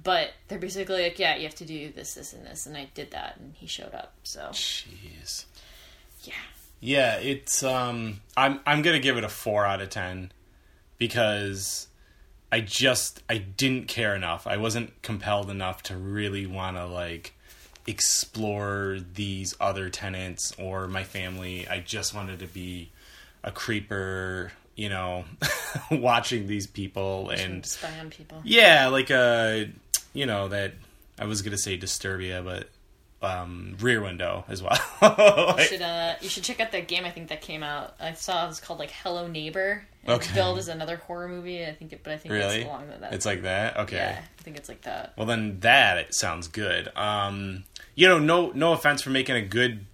But 0.04 0.32
they're 0.48 0.60
basically 0.60 1.04
like, 1.04 1.18
yeah, 1.18 1.36
you 1.36 1.44
have 1.44 1.56
to 1.56 1.66
do 1.66 1.92
this, 1.92 2.14
this, 2.14 2.34
and 2.34 2.46
this, 2.46 2.66
and 2.68 2.78
I 2.78 2.90
did 2.94 3.12
that, 3.12 3.38
and 3.40 3.54
he 3.56 3.66
showed 3.66 3.94
up. 3.94 4.14
So 4.24 4.50
Jeez. 4.52 5.46
yeah, 6.24 6.34
Yeah, 6.80 7.16
it's 7.18 7.64
um 7.64 8.22
I'm 8.38 8.60
I'm 8.66 8.82
going 8.82 8.96
to 8.96 9.00
give 9.00 9.18
it 9.18 9.24
a 9.24 9.30
4 9.30 9.66
out 9.66 9.82
of 9.82 9.90
10 9.90 10.32
because 10.98 11.88
I 12.52 12.62
just 12.62 13.24
I 13.30 13.38
didn't 13.40 13.88
care 13.88 14.16
enough. 14.16 14.46
I 14.48 14.58
wasn't 14.58 15.02
compelled 15.02 15.50
enough 15.50 15.84
to 15.84 15.98
really 15.98 16.46
want 16.46 16.78
to 16.78 16.86
like 16.86 17.34
explore 17.88 18.98
these 19.14 19.56
other 19.60 19.90
tenants 19.90 20.54
or 20.60 20.88
my 20.88 21.04
family. 21.04 21.68
I 21.68 21.80
just 21.80 22.14
wanted 22.14 22.40
to 22.40 22.48
be 22.48 22.92
a 23.44 23.52
creeper, 23.52 24.52
you 24.76 24.90
know, 24.90 25.26
watching 25.92 26.48
these 26.48 26.68
people 26.68 27.30
and 27.30 27.66
spy 27.66 28.00
on 28.00 28.10
people. 28.10 28.42
yeah, 28.44 28.88
like 28.88 29.12
uh 29.12 29.66
you 30.16 30.26
know 30.26 30.48
that 30.48 30.74
I 31.20 31.26
was 31.26 31.44
going 31.44 31.52
to 31.52 31.58
say 31.62 31.78
Disturbia 31.78 32.44
but 32.44 32.70
um 33.22 33.78
Rear 33.80 34.02
Window 34.02 34.44
as 34.48 34.62
well. 34.64 34.78
You 35.58 35.64
should 35.66 35.82
uh, 35.82 36.16
you 36.22 36.30
should 36.30 36.44
check 36.44 36.60
out 36.60 36.72
that 36.72 36.88
game. 36.88 37.06
I 37.06 37.12
think 37.12 37.30
that 37.30 37.42
came 37.42 37.62
out. 37.64 37.96
I 38.00 38.14
saw 38.14 38.48
it's 38.50 38.60
called 38.60 38.80
like 38.80 38.92
Hello 38.92 39.28
Neighbor. 39.28 39.86
And 40.04 40.14
Okay. 40.22 40.34
Build 40.36 40.58
is 40.60 40.68
another 40.68 40.98
horror 40.98 41.28
movie. 41.28 41.66
I 41.66 41.74
think, 41.74 41.92
it, 41.94 42.02
but 42.04 42.14
I 42.14 42.18
think 42.18 42.34
Really? 42.34 42.58
it's 42.62 42.66
along 42.66 42.90
that. 42.90 43.14
It's 43.14 43.26
like 43.26 43.42
that. 43.44 43.78
Okay. 43.78 43.96
yeah, 43.96 44.22
I 44.40 44.42
think 44.44 44.58
it's 44.58 44.70
like 44.70 44.82
that. 44.84 45.14
Well, 45.18 45.26
then 45.26 45.60
that 45.62 45.98
it 45.98 46.14
sounds 46.14 46.48
good. 46.48 46.96
Um, 46.96 47.64
you 47.96 48.08
know, 48.08 48.20
no 48.20 48.52
no 48.54 48.74
offense 48.74 49.02
for 49.02 49.10
making 49.10 49.36
a 49.38 49.42
good 49.42 49.86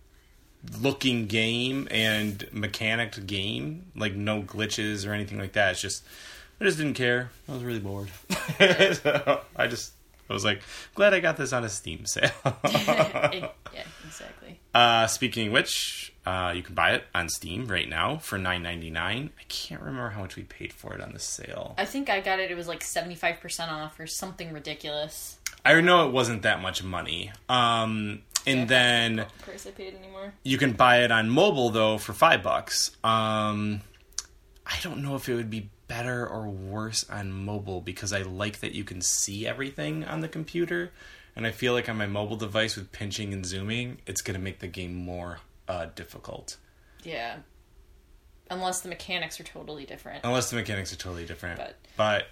looking 0.79 1.27
game 1.27 1.87
and 1.91 2.45
mechanic 2.51 3.25
game, 3.25 3.85
like 3.95 4.13
no 4.15 4.41
glitches 4.41 5.07
or 5.07 5.13
anything 5.13 5.39
like 5.39 5.53
that. 5.53 5.71
It's 5.71 5.81
just 5.81 6.03
I 6.59 6.65
just 6.65 6.77
didn't 6.77 6.93
care. 6.95 7.31
I 7.47 7.53
was 7.53 7.63
really 7.63 7.79
bored. 7.79 8.09
so 8.59 9.41
I 9.55 9.67
just 9.67 9.93
I 10.31 10.33
was 10.33 10.45
like, 10.45 10.61
glad 10.95 11.13
I 11.13 11.19
got 11.19 11.37
this 11.37 11.53
on 11.53 11.63
a 11.63 11.69
Steam 11.69 12.05
sale. 12.05 12.31
Yeah, 13.73 13.83
exactly. 14.05 14.59
uh, 14.75 15.07
speaking 15.07 15.47
of 15.47 15.53
which, 15.53 16.13
uh, 16.25 16.51
you 16.55 16.61
can 16.61 16.75
buy 16.75 16.91
it 16.91 17.03
on 17.15 17.29
Steam 17.29 17.67
right 17.67 17.87
now 17.87 18.17
for 18.17 18.37
nine 18.37 18.63
ninety 18.63 18.89
nine. 18.89 19.29
I 19.39 19.43
can't 19.47 19.81
remember 19.81 20.09
how 20.09 20.21
much 20.21 20.35
we 20.35 20.43
paid 20.43 20.73
for 20.73 20.93
it 20.93 21.01
on 21.01 21.13
the 21.13 21.19
sale. 21.19 21.75
I 21.77 21.85
think 21.85 22.09
I 22.09 22.19
got 22.19 22.39
it. 22.39 22.51
It 22.51 22.57
was 22.57 22.67
like 22.67 22.83
seventy 22.83 23.15
five 23.15 23.39
percent 23.39 23.71
off 23.71 23.99
or 23.99 24.07
something 24.07 24.51
ridiculous. 24.51 25.37
I 25.63 25.79
know 25.79 26.07
it 26.07 26.11
wasn't 26.11 26.41
that 26.41 26.61
much 26.61 26.83
money. 26.83 27.31
Um, 27.47 28.23
and 28.45 28.67
then. 28.67 29.15
Not 29.17 29.31
the 29.45 29.69
I 29.69 29.71
paid 29.71 29.95
anymore. 29.95 30.33
You 30.43 30.57
can 30.57 30.73
buy 30.73 31.03
it 31.03 31.11
on 31.11 31.29
mobile 31.29 31.69
though 31.69 31.97
for 31.97 32.13
five 32.13 32.43
bucks. 32.43 32.91
Um, 33.03 33.81
I 34.65 34.77
don't 34.81 35.03
know 35.03 35.15
if 35.15 35.29
it 35.29 35.35
would 35.35 35.49
be 35.49 35.69
better 35.91 36.25
or 36.25 36.47
worse 36.47 37.05
on 37.09 37.33
mobile 37.33 37.81
because 37.81 38.13
I 38.13 38.21
like 38.21 38.61
that 38.61 38.71
you 38.71 38.85
can 38.85 39.01
see 39.01 39.45
everything 39.45 40.05
on 40.05 40.21
the 40.21 40.29
computer, 40.29 40.91
and 41.35 41.45
I 41.45 41.51
feel 41.51 41.73
like 41.73 41.89
on 41.89 41.97
my 41.97 42.07
mobile 42.07 42.37
device 42.37 42.77
with 42.77 42.93
pinching 42.93 43.33
and 43.33 43.45
zooming, 43.45 43.97
it's 44.07 44.21
going 44.21 44.35
to 44.35 44.39
make 44.41 44.59
the 44.59 44.67
game 44.67 44.95
more 44.95 45.39
uh, 45.67 45.87
difficult. 45.93 46.55
Yeah. 47.03 47.37
Unless 48.49 48.81
the 48.81 48.89
mechanics 48.89 49.39
are 49.41 49.43
totally 49.43 49.85
different. 49.85 50.23
Unless 50.23 50.49
the 50.49 50.55
mechanics 50.55 50.93
are 50.93 50.97
totally 50.97 51.25
different. 51.25 51.57
But- 51.57 51.75
but 51.97 52.27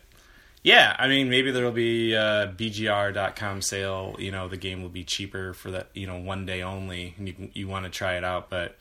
yeah, 0.64 0.96
I 0.98 1.08
mean, 1.10 1.30
maybe 1.30 1.52
there'll 1.52 1.72
be 1.74 2.14
a 2.14 2.54
BGR.com 2.58 3.62
sale. 3.62 4.16
You 4.20 4.32
know, 4.32 4.48
the 4.48 4.58
game 4.58 4.82
will 4.82 4.90
be 4.90 5.04
cheaper 5.04 5.54
for 5.54 5.72
that. 5.72 5.90
You 5.94 6.08
know, 6.08 6.18
one 6.18 6.46
day 6.46 6.62
only, 6.62 7.14
and 7.18 7.28
you 7.28 7.34
can, 7.34 7.52
you 7.54 7.68
want 7.68 7.86
to 7.86 7.92
try 7.92 8.16
it 8.16 8.24
out, 8.24 8.50
but 8.50 8.78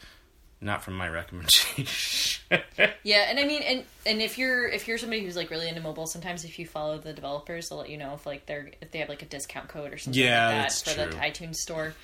not 0.60 0.82
from 0.82 0.94
my 0.96 1.08
recommendation. 1.08 2.34
Yeah, 3.02 3.26
and 3.28 3.38
I 3.38 3.44
mean, 3.44 3.62
and 3.62 3.84
and 4.06 4.22
if 4.22 4.38
you're 4.38 4.66
if 4.68 4.88
you're 4.88 4.96
somebody 4.98 5.22
who's 5.22 5.36
like 5.36 5.50
really 5.50 5.68
into 5.68 5.80
mobile, 5.82 6.06
sometimes 6.06 6.44
if 6.44 6.58
you 6.58 6.66
follow 6.66 6.96
the 6.98 7.12
developers, 7.12 7.68
they'll 7.68 7.78
let 7.78 7.90
you 7.90 7.98
know 7.98 8.14
if 8.14 8.24
like 8.24 8.46
they're 8.46 8.70
if 8.80 8.90
they 8.90 8.98
have 9.00 9.08
like 9.10 9.20
a 9.22 9.26
discount 9.26 9.68
code 9.68 9.92
or 9.92 9.98
something 9.98 10.22
Yeah, 10.22 10.46
like 10.46 10.54
that 10.56 10.62
that's 10.62 10.82
for 10.82 10.94
the 10.94 11.16
iTunes 11.16 11.56
store. 11.56 11.94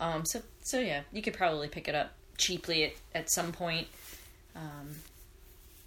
Um, 0.00 0.24
so 0.24 0.40
so 0.62 0.78
yeah, 0.78 1.02
you 1.12 1.22
could 1.22 1.34
probably 1.34 1.66
pick 1.68 1.88
it 1.88 1.94
up 1.96 2.12
cheaply 2.36 2.84
at, 2.84 2.92
at 3.14 3.30
some 3.32 3.50
point 3.52 3.88
Um, 4.54 4.96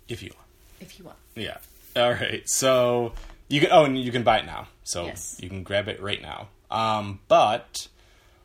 if 0.10 0.22
you 0.22 0.32
want. 0.36 0.48
if 0.82 1.00
you 1.00 1.06
want. 1.06 1.18
Yeah. 1.36 1.58
All 1.96 2.12
right. 2.12 2.44
So 2.48 3.14
you 3.48 3.62
can. 3.62 3.70
Oh, 3.72 3.86
and 3.86 3.98
you 3.98 4.12
can 4.12 4.24
buy 4.24 4.40
it 4.40 4.46
now. 4.46 4.68
So 4.84 5.06
Yes. 5.06 5.38
you 5.42 5.48
can 5.50 5.64
grab 5.64 5.88
it 5.88 6.02
right 6.02 6.22
now. 6.22 6.50
Um, 6.70 7.20
but 7.30 7.88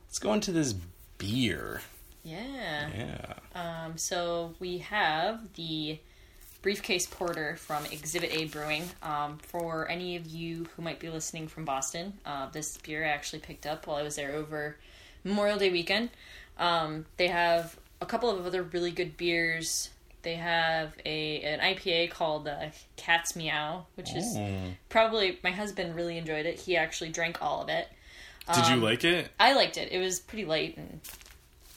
let's 0.07 0.19
go 0.21 0.33
into 0.33 0.53
this 0.53 0.75
beer. 1.19 1.81
Yeah. 2.27 2.89
Yeah. 2.97 3.35
Um, 3.55 3.97
so 3.97 4.55
we 4.59 4.79
have 4.79 5.53
the 5.55 5.99
briefcase 6.63 7.07
porter 7.07 7.57
from 7.57 7.87
Exhibit 7.87 8.33
A 8.35 8.47
Brewing. 8.47 8.83
Um, 9.03 9.39
for 9.39 9.89
any 9.89 10.17
of 10.17 10.27
you 10.27 10.67
who 10.75 10.83
might 10.83 10.99
be 10.99 11.09
listening 11.09 11.47
from 11.47 11.65
Boston, 11.65 12.15
uh, 12.27 12.49
this 12.51 12.77
beer 12.79 13.05
I 13.05 13.09
actually 13.09 13.39
picked 13.39 13.67
up 13.67 13.87
while 13.87 13.97
I 13.97 14.03
was 14.03 14.17
there 14.17 14.33
over 14.35 14.77
Memorial 15.23 15.59
Day 15.59 15.71
weekend. 15.71 16.11
Um, 16.59 17.07
they 17.17 17.29
have 17.29 17.77
a 18.01 18.07
couple 18.07 18.29
of 18.31 18.45
other 18.45 18.63
really 18.65 18.91
good 18.91 19.17
beers. 19.17 19.91
They 20.23 20.35
have 20.35 20.95
a 21.05 21.41
an 21.43 21.61
IPA 21.61 22.11
called 22.11 22.49
uh, 22.49 22.67
Cat's 22.97 23.37
Meow, 23.37 23.87
which 23.95 24.13
is 24.17 24.37
Ooh. 24.37 24.75
probably 24.89 25.39
my 25.45 25.53
husband 25.53 25.95
really 25.95 26.19
enjoyed 26.19 26.47
it. 26.47 26.59
He 26.59 26.77
actually 26.77 27.11
drank 27.11 27.41
all 27.41 27.63
of 27.63 27.69
it. 27.69 27.89
Did 28.53 28.65
Um, 28.65 28.81
you 28.81 28.85
like 28.85 29.05
it? 29.05 29.29
I 29.39 29.53
liked 29.55 29.77
it. 29.77 29.93
It 29.93 29.99
was 30.01 30.19
pretty 30.19 30.45
light 30.45 30.77
and 30.77 31.01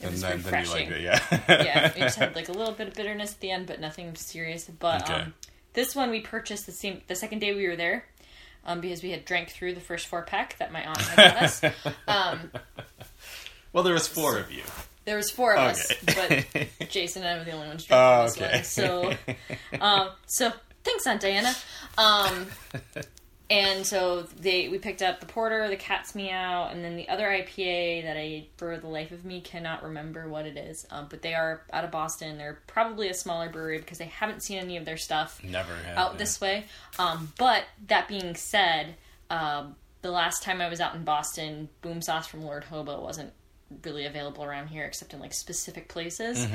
it 0.00 0.04
And 0.04 0.12
was 0.12 0.20
then, 0.22 0.30
then 0.30 0.38
you 0.38 0.44
refreshing 0.44 0.90
liked 0.90 0.92
it. 0.92 1.00
Yeah. 1.02 1.40
yeah, 1.62 1.86
it 1.88 1.96
just 1.96 2.18
had 2.18 2.34
like 2.36 2.48
a 2.48 2.52
little 2.52 2.74
bit 2.74 2.88
of 2.88 2.94
bitterness 2.94 3.32
at 3.32 3.40
the 3.40 3.50
end, 3.50 3.66
but 3.66 3.80
nothing 3.80 4.14
serious. 4.16 4.64
But 4.64 5.02
Okay. 5.10 5.20
um, 5.20 5.34
this 5.74 5.94
one 5.94 6.10
we 6.10 6.20
purchased 6.20 6.66
the 6.66 6.72
same 6.72 7.02
the 7.06 7.14
second 7.14 7.38
day 7.40 7.54
we 7.54 7.68
were 7.68 7.76
there, 7.76 8.04
um, 8.64 8.80
because 8.80 9.02
we 9.02 9.10
had 9.10 9.24
drank 9.24 9.50
through 9.50 9.74
the 9.74 9.80
first 9.80 10.06
four 10.08 10.22
pack 10.22 10.56
that 10.58 10.72
my 10.72 10.84
aunt 10.86 10.98
had 11.00 11.16
got 11.34 11.42
us. 11.42 11.62
Um, 12.08 12.50
well, 13.72 13.84
there 13.84 13.94
was 13.94 14.08
four 14.08 14.36
of 14.38 14.50
you. 14.50 14.62
there 15.04 15.16
was 15.16 15.30
four 15.30 15.54
of 15.54 15.60
us, 15.60 15.92
but 16.04 16.44
Jason 16.88 17.22
and 17.22 17.30
I 17.30 17.38
were 17.38 17.44
the 17.44 17.52
only 17.52 17.68
ones 17.68 17.86
Oh, 17.90 18.26
drinking 18.26 18.42
okay. 18.44 18.58
this 18.58 18.76
one. 18.76 19.16
So, 19.70 19.80
um, 19.80 20.08
so 20.26 20.52
thanks, 20.82 21.06
Aunt 21.06 21.20
Diana. 21.20 21.54
Um, 21.96 22.46
and 23.50 23.84
so 23.84 24.22
they 24.22 24.68
we 24.68 24.78
picked 24.78 25.02
up 25.02 25.18
the 25.18 25.26
porter, 25.26 25.68
the 25.68 25.76
cat's 25.76 26.14
meow, 26.14 26.68
and 26.70 26.84
then 26.84 26.96
the 26.96 27.08
other 27.08 27.26
IPA 27.26 28.04
that 28.04 28.16
I, 28.16 28.46
for 28.56 28.78
the 28.78 28.86
life 28.86 29.10
of 29.10 29.24
me, 29.24 29.40
cannot 29.40 29.82
remember 29.82 30.28
what 30.28 30.46
it 30.46 30.56
is. 30.56 30.86
Um, 30.90 31.08
but 31.10 31.20
they 31.22 31.34
are 31.34 31.62
out 31.72 31.84
of 31.84 31.90
Boston. 31.90 32.38
They're 32.38 32.60
probably 32.68 33.08
a 33.08 33.14
smaller 33.14 33.48
brewery 33.50 33.78
because 33.78 34.00
I 34.00 34.04
haven't 34.04 34.44
seen 34.44 34.58
any 34.58 34.76
of 34.76 34.84
their 34.84 34.96
stuff 34.96 35.42
Never 35.42 35.74
had 35.74 35.98
out 35.98 36.12
it. 36.14 36.18
this 36.18 36.40
way. 36.40 36.64
Um, 36.98 37.32
but 37.38 37.64
that 37.88 38.06
being 38.06 38.36
said, 38.36 38.94
um, 39.30 39.74
the 40.02 40.10
last 40.12 40.42
time 40.44 40.60
I 40.60 40.68
was 40.68 40.80
out 40.80 40.94
in 40.94 41.02
Boston, 41.02 41.68
Boom 41.82 42.00
Sauce 42.02 42.28
from 42.28 42.42
Lord 42.44 42.64
Hobo 42.64 43.02
wasn't 43.02 43.32
really 43.84 44.06
available 44.06 44.44
around 44.44 44.68
here 44.68 44.84
except 44.84 45.14
in 45.14 45.20
like 45.20 45.32
specific 45.32 45.88
places. 45.88 46.46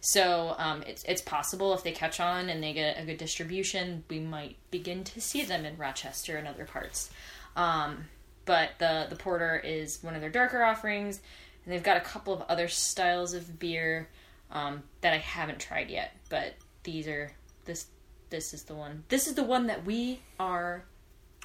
So 0.00 0.54
um, 0.58 0.82
it's 0.86 1.04
it's 1.04 1.22
possible 1.22 1.74
if 1.74 1.82
they 1.82 1.92
catch 1.92 2.20
on 2.20 2.48
and 2.48 2.62
they 2.62 2.72
get 2.72 2.98
a 3.00 3.04
good 3.04 3.18
distribution, 3.18 4.04
we 4.08 4.20
might 4.20 4.56
begin 4.70 5.04
to 5.04 5.20
see 5.20 5.44
them 5.44 5.64
in 5.64 5.76
Rochester 5.76 6.36
and 6.36 6.48
other 6.48 6.64
parts. 6.64 7.10
Um, 7.56 8.04
but 8.44 8.70
the 8.78 9.06
the 9.10 9.16
porter 9.16 9.56
is 9.58 10.02
one 10.02 10.14
of 10.14 10.20
their 10.20 10.30
darker 10.30 10.62
offerings, 10.62 11.20
and 11.64 11.72
they've 11.72 11.82
got 11.82 11.96
a 11.96 12.00
couple 12.00 12.32
of 12.34 12.42
other 12.48 12.68
styles 12.68 13.34
of 13.34 13.58
beer 13.58 14.08
um, 14.50 14.82
that 15.02 15.12
I 15.12 15.18
haven't 15.18 15.60
tried 15.60 15.90
yet. 15.90 16.16
But 16.28 16.54
these 16.82 17.06
are 17.06 17.32
this 17.64 17.86
this 18.30 18.54
is 18.54 18.64
the 18.64 18.74
one. 18.74 19.04
This 19.08 19.26
is 19.26 19.34
the 19.34 19.44
one 19.44 19.66
that 19.66 19.84
we 19.84 20.20
are 20.40 20.84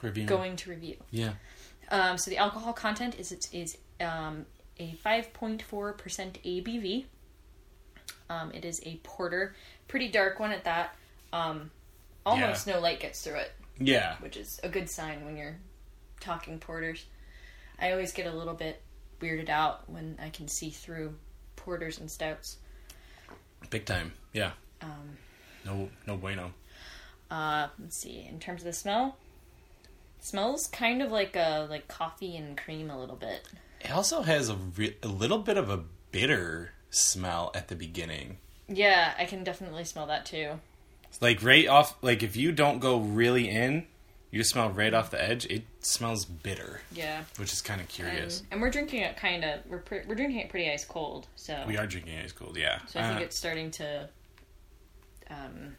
Review. 0.01 0.25
going 0.25 0.55
to 0.57 0.69
review. 0.69 0.95
Yeah. 1.11 1.33
Um, 1.89 2.17
so 2.17 2.29
the 2.31 2.37
alcohol 2.37 2.73
content 2.73 3.19
is 3.19 3.31
it 3.31 3.47
is 3.53 3.77
um, 4.01 4.45
a 4.79 4.93
five 4.95 5.33
point 5.33 5.61
four 5.61 5.93
percent 5.93 6.39
ABV. 6.43 7.05
Um, 8.29 8.51
it 8.51 8.65
is 8.65 8.81
a 8.85 8.95
porter, 9.03 9.55
pretty 9.87 10.09
dark 10.09 10.39
one 10.39 10.51
at 10.51 10.65
that. 10.65 10.95
Um, 11.31 11.71
almost 12.25 12.67
no 12.67 12.79
light 12.79 12.99
gets 12.99 13.21
through 13.23 13.35
it, 13.35 13.51
Yeah. 13.79 14.17
which 14.19 14.35
is 14.37 14.59
a 14.63 14.69
good 14.69 14.89
sign 14.89 15.23
when 15.23 15.37
you're 15.37 15.55
talking 16.19 16.59
porters. 16.59 17.05
I 17.79 17.91
always 17.91 18.11
get 18.11 18.25
a 18.27 18.33
little 18.33 18.53
bit 18.53 18.81
weirded 19.21 19.49
out 19.49 19.89
when 19.89 20.17
I 20.21 20.29
can 20.29 20.47
see 20.49 20.69
through 20.71 21.15
porters 21.55 21.99
and 21.99 22.09
stouts. 22.11 22.57
Big 23.69 23.85
time. 23.85 24.13
Yeah. 24.33 24.51
Um, 24.81 25.17
No. 25.65 25.89
No 26.05 26.17
bueno. 26.17 26.53
uh, 27.31 27.67
let's 27.79 27.97
see. 27.97 28.25
In 28.29 28.39
terms 28.39 28.61
of 28.61 28.65
the 28.65 28.73
smell, 28.73 29.17
smells 30.19 30.67
kind 30.67 31.01
of 31.01 31.11
like 31.11 31.35
a 31.35 31.65
like 31.69 31.87
coffee 31.87 32.35
and 32.35 32.57
cream 32.57 32.89
a 32.89 32.99
little 32.99 33.15
bit. 33.15 33.47
It 33.81 33.91
also 33.91 34.21
has 34.23 34.49
a, 34.49 34.55
re- 34.55 34.97
a 35.03 35.07
little 35.07 35.39
bit 35.39 35.57
of 35.57 35.69
a 35.69 35.83
bitter 36.11 36.71
smell 36.89 37.51
at 37.55 37.67
the 37.67 37.75
beginning. 37.75 38.37
Yeah, 38.67 39.13
I 39.17 39.25
can 39.25 39.43
definitely 39.43 39.83
smell 39.85 40.07
that 40.07 40.25
too. 40.25 40.59
Like 41.21 41.41
right 41.43 41.67
off, 41.67 41.95
like 42.01 42.21
if 42.23 42.35
you 42.35 42.51
don't 42.51 42.79
go 42.79 42.97
really 42.99 43.49
in, 43.49 43.87
You 44.29 44.39
just 44.39 44.51
smell 44.51 44.69
right 44.69 44.93
off 44.93 45.09
the 45.09 45.23
edge. 45.23 45.45
It 45.45 45.63
smells 45.79 46.25
bitter, 46.25 46.81
Yeah. 46.91 47.23
which 47.37 47.53
is 47.53 47.61
kind 47.61 47.79
of 47.79 47.85
And, 47.87 47.89
curious. 47.93 48.43
and 48.51 48.59
we're 48.61 48.69
drinking 48.69 49.01
it 49.01 49.15
kind 49.15 49.45
of 49.45 49.61
we're 49.69 49.77
pre- 49.79 50.01
we're 50.05 50.15
drinking 50.15 50.39
it 50.39 50.49
pretty 50.49 50.69
ice 50.69 50.83
cold. 50.83 51.27
So 51.37 51.63
we 51.65 51.77
are 51.77 51.87
drinking 51.87 52.19
ice 52.19 52.33
cold, 52.33 52.57
yeah. 52.57 52.79
so 52.87 52.99
I 52.99 53.07
think 53.07 53.21
Uh, 53.21 53.23
it's 53.23 53.37
starting 53.37 53.71
to 53.71 54.09
um, 55.29 55.75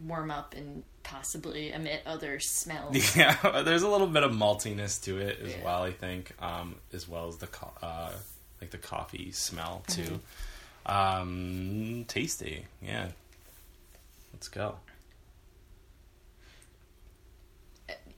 warm 0.00 0.30
up 0.30 0.54
and 0.54 0.82
possibly 1.02 1.72
emit 1.72 2.02
other 2.06 2.38
smells. 2.40 3.16
yeah, 3.16 3.62
there's 3.64 3.82
a 3.82 3.88
little 3.88 4.06
bit 4.06 4.22
of 4.22 4.32
maltiness 4.32 5.02
to 5.04 5.18
it 5.18 5.38
as 5.44 5.52
Yeah. 5.52 5.64
well. 5.64 5.82
I 5.82 5.92
think, 5.92 6.32
um, 6.42 6.76
as 6.92 7.08
well 7.08 7.28
as 7.28 7.36
the 7.38 7.46
co- 7.48 7.72
uh, 7.82 8.12
like 8.60 8.70
the 8.70 8.78
coffee 8.78 9.30
smell 9.32 9.82
too. 9.88 10.20
Mm-hmm. 10.86 11.20
Um, 12.00 12.04
tasty, 12.08 12.66
yeah. 12.80 13.08
Let's 14.32 14.48
go. 14.48 14.76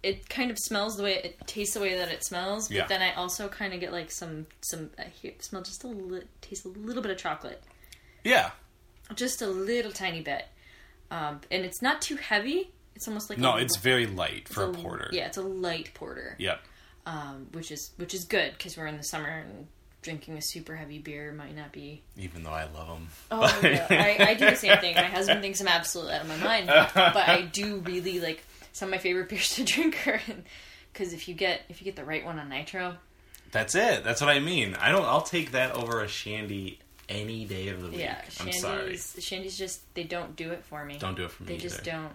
it 0.02 0.28
kind 0.28 0.50
of 0.50 0.58
smells 0.58 0.98
the 0.98 1.02
way 1.02 1.14
it 1.14 1.46
tastes 1.46 1.72
the 1.72 1.80
way 1.80 1.96
that 1.96 2.10
it 2.10 2.22
smells, 2.22 2.68
but 2.68 2.76
Yeah. 2.76 2.86
then 2.86 3.00
I 3.00 3.14
also 3.14 3.48
kind 3.48 3.72
of 3.72 3.80
get 3.80 3.90
like 3.90 4.10
some 4.10 4.46
some 4.60 4.90
I 4.98 5.04
hear, 5.04 5.32
smell 5.40 5.62
just 5.62 5.82
a 5.82 5.86
little 5.86 6.20
taste 6.42 6.66
a 6.66 6.68
little 6.68 7.02
bit 7.02 7.10
of 7.10 7.16
chocolate, 7.16 7.62
Yeah, 8.22 8.50
just 9.14 9.40
a 9.40 9.46
little 9.46 9.92
tiny 9.92 10.20
bit, 10.20 10.44
um, 11.10 11.40
and 11.50 11.64
it's 11.64 11.80
not 11.80 12.02
too 12.02 12.16
heavy. 12.16 12.70
It's 12.94 13.09
almost 13.09 13.30
like 13.30 13.38
no, 13.38 13.54
a, 13.54 13.59
it's 13.59 13.76
very 13.76 14.07
light 14.07 14.48
for 14.48 14.64
a 14.64 14.70
it's 14.70 14.80
porter. 14.83 15.09
Yeah, 15.12 15.26
it's 15.26 15.37
a 15.37 15.42
light 15.42 15.92
porter. 15.94 16.37
Yep. 16.38 16.61
um, 17.07 17.48
which 17.52 17.70
is 17.70 17.90
which 17.96 18.14
is 18.14 18.24
good 18.24 18.52
because 18.52 18.76
we're 18.76 18.87
in 18.87 18.96
the 18.96 19.04
summer 19.04 19.28
and 19.28 19.66
drinking 20.02 20.37
a 20.37 20.42
super 20.42 20.76
heavy 20.76 20.98
beer 20.98 21.33
might 21.33 21.57
not 21.57 21.72
be. 21.72 22.02
Even 22.16 22.44
though 22.44 22.50
I 22.50 22.64
love 22.64 22.88
them. 22.88 23.09
Oh, 23.30 23.61
yeah. 23.64 23.87
I, 23.90 24.30
I 24.30 24.35
do 24.35 24.50
the 24.50 24.57
same 24.57 24.78
thing. 24.78 24.94
My 24.94 25.04
husband 25.04 25.40
thinks 25.40 25.61
I'm 25.61 25.68
absolutely 25.68 26.14
out 26.14 26.22
of 26.22 26.28
my 26.28 26.37
mind, 26.37 26.66
but 26.66 27.28
I 27.28 27.42
do 27.52 27.78
really 27.78 28.20
like 28.20 28.44
some 28.72 28.88
of 28.88 28.90
my 28.92 28.98
favorite 28.98 29.28
beers 29.30 29.54
to 29.57 29.64
drink 29.64 30.07
are 30.07 30.20
because 30.92 31.12
if 31.12 31.26
you 31.26 31.35
get 31.35 31.62
if 31.68 31.80
you 31.80 31.85
get 31.85 31.96
the 31.96 32.04
right 32.04 32.24
one 32.24 32.38
on 32.38 32.48
nitro, 32.48 32.96
That's 33.50 33.74
it. 33.74 34.04
That's 34.04 34.20
what 34.20 34.30
I 34.30 34.38
mean. 34.40 34.76
I 34.76 34.92
don't. 34.92 35.04
I'll 35.04 35.22
take 35.22 35.52
that 35.52 35.72
over 35.72 36.02
a 36.02 36.09
shandy 36.09 36.78
any 37.09 37.44
day 37.44 37.68
of 37.68 37.83
the 37.83 37.88
week. 37.88 37.98
yeah, 38.00 38.20
I'm 38.40 38.52
sorry. 38.52 38.94
shandies 38.94 39.57
just 39.57 39.92
they 39.94 40.04
don't 40.04 40.37
do 40.37 40.50
it 40.52 40.64
for 40.64 40.85
me. 40.85 40.98
Don't 40.98 41.16
do 41.16 41.24
it 41.24 41.30
for 41.30 41.42
me 41.42 41.48
They 41.48 41.59
just 41.59 41.83
don't. 41.85 42.12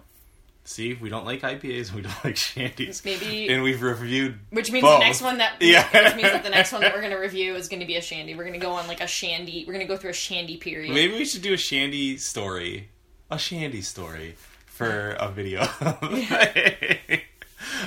See, 0.70 0.94
we 0.94 1.08
don't 1.08 1.24
like 1.26 1.40
IPAs. 1.40 1.88
and 1.88 1.96
We 1.96 2.02
don't 2.02 2.14
like 2.24 2.36
shandies. 2.36 3.04
Maybe 3.04 3.48
and 3.48 3.64
we've 3.64 3.82
reviewed. 3.82 4.38
Which 4.50 4.70
means 4.70 4.84
both. 4.84 5.00
the 5.00 5.04
next 5.04 5.20
one 5.20 5.38
that 5.38 5.54
Yeah. 5.60 5.82
which 6.04 6.14
means 6.14 6.28
that 6.30 6.44
the 6.44 6.50
next 6.50 6.70
one 6.70 6.80
that 6.82 6.94
we're 6.94 7.02
gonna 7.06 7.18
review 7.18 7.56
is 7.56 7.66
gonna 7.68 7.86
be 7.86 7.96
a 7.96 8.00
shandy. 8.00 8.36
We're 8.36 8.44
gonna 8.44 8.58
go 8.58 8.70
on 8.70 8.86
like 8.86 9.00
a 9.00 9.06
shandy. 9.08 9.64
We're 9.66 9.72
gonna 9.72 9.86
go 9.86 9.96
through 9.96 10.10
a 10.10 10.12
shandy 10.12 10.58
period. 10.58 10.94
Maybe 10.94 11.14
we 11.14 11.24
should 11.24 11.42
do 11.42 11.52
a 11.52 11.56
shandy 11.56 12.18
story, 12.18 12.90
a 13.32 13.36
shandy 13.36 13.82
story 13.82 14.36
for 14.66 15.16
a 15.18 15.28
video. 15.28 15.62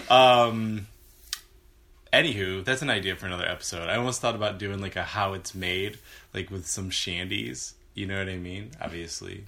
um. 0.09 0.87
Anywho, 2.11 2.65
that's 2.65 2.81
an 2.81 2.89
idea 2.89 3.15
for 3.15 3.27
another 3.27 3.47
episode. 3.47 3.87
I 3.89 3.95
almost 3.95 4.19
thought 4.19 4.35
about 4.35 4.59
doing 4.59 4.81
like 4.81 4.97
a 4.97 5.03
how 5.03 5.31
it's 5.33 5.55
made, 5.55 5.99
like 6.33 6.51
with 6.51 6.67
some 6.67 6.89
shandies. 6.89 7.73
You 7.95 8.07
know 8.07 8.19
what 8.19 8.27
I 8.27 8.35
mean? 8.35 8.71
Obviously. 8.81 9.45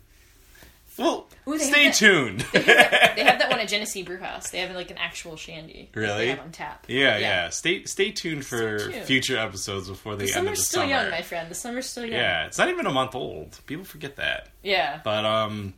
Well, 0.97 1.27
Ooh, 1.47 1.57
stay 1.59 1.85
that- 1.87 1.95
tuned. 1.95 2.39
they 2.53 2.59
have 3.23 3.39
that 3.39 3.49
one 3.49 3.59
at 3.59 3.67
Genesee 3.69 4.03
Brewhouse. 4.03 4.49
They 4.51 4.59
have 4.59 4.73
like 4.75 4.91
an 4.91 4.97
actual 4.97 5.35
shandy. 5.35 5.89
Really? 5.93 6.17
They 6.19 6.29
have 6.29 6.39
on 6.39 6.51
tap. 6.51 6.85
Yeah, 6.87 7.17
yeah. 7.17 7.49
Stay 7.49 7.83
stay 7.85 8.11
tuned 8.11 8.45
for 8.45 8.79
Stay 8.79 8.91
tuned. 8.93 9.05
future 9.05 9.37
episodes 9.37 9.89
before 9.89 10.15
the, 10.15 10.25
The 10.25 10.31
end 10.35 10.47
of 10.47 10.55
summer's 10.55 10.59
the 10.59 10.65
still 10.65 10.81
summer. 10.83 10.91
young, 10.93 11.09
my 11.11 11.21
friend. 11.21 11.49
The 11.51 11.55
summer's 11.55 11.89
still 11.89 12.03
young. 12.05 12.13
yeah, 12.13 12.45
it's 12.45 12.57
not 12.57 12.69
even 12.69 12.85
a 12.85 12.91
month 12.91 13.13
old. 13.15 13.59
People 13.65 13.85
forget 13.85 14.15
that. 14.15 14.49
Yeah. 14.63 15.01
But 15.03 15.25
um 15.25 15.73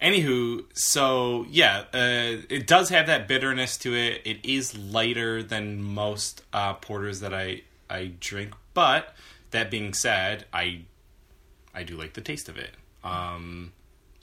anywho, 0.00 0.64
so 0.74 1.46
yeah, 1.50 1.84
uh, 1.92 2.42
it 2.48 2.66
does 2.66 2.88
have 2.90 3.06
that 3.06 3.28
bitterness 3.28 3.76
to 3.78 3.94
it. 3.94 4.22
It 4.24 4.44
is 4.44 4.76
lighter 4.76 5.42
than 5.42 5.82
most 5.82 6.42
uh, 6.52 6.74
porters 6.74 7.20
that 7.20 7.34
I 7.34 7.62
I 7.90 8.12
drink, 8.20 8.54
but 8.74 9.14
that 9.50 9.70
being 9.70 9.94
said, 9.94 10.44
I 10.52 10.82
I 11.74 11.82
do 11.82 11.96
like 11.96 12.14
the 12.14 12.20
taste 12.20 12.48
of 12.48 12.56
it. 12.58 12.70
Um 13.04 13.72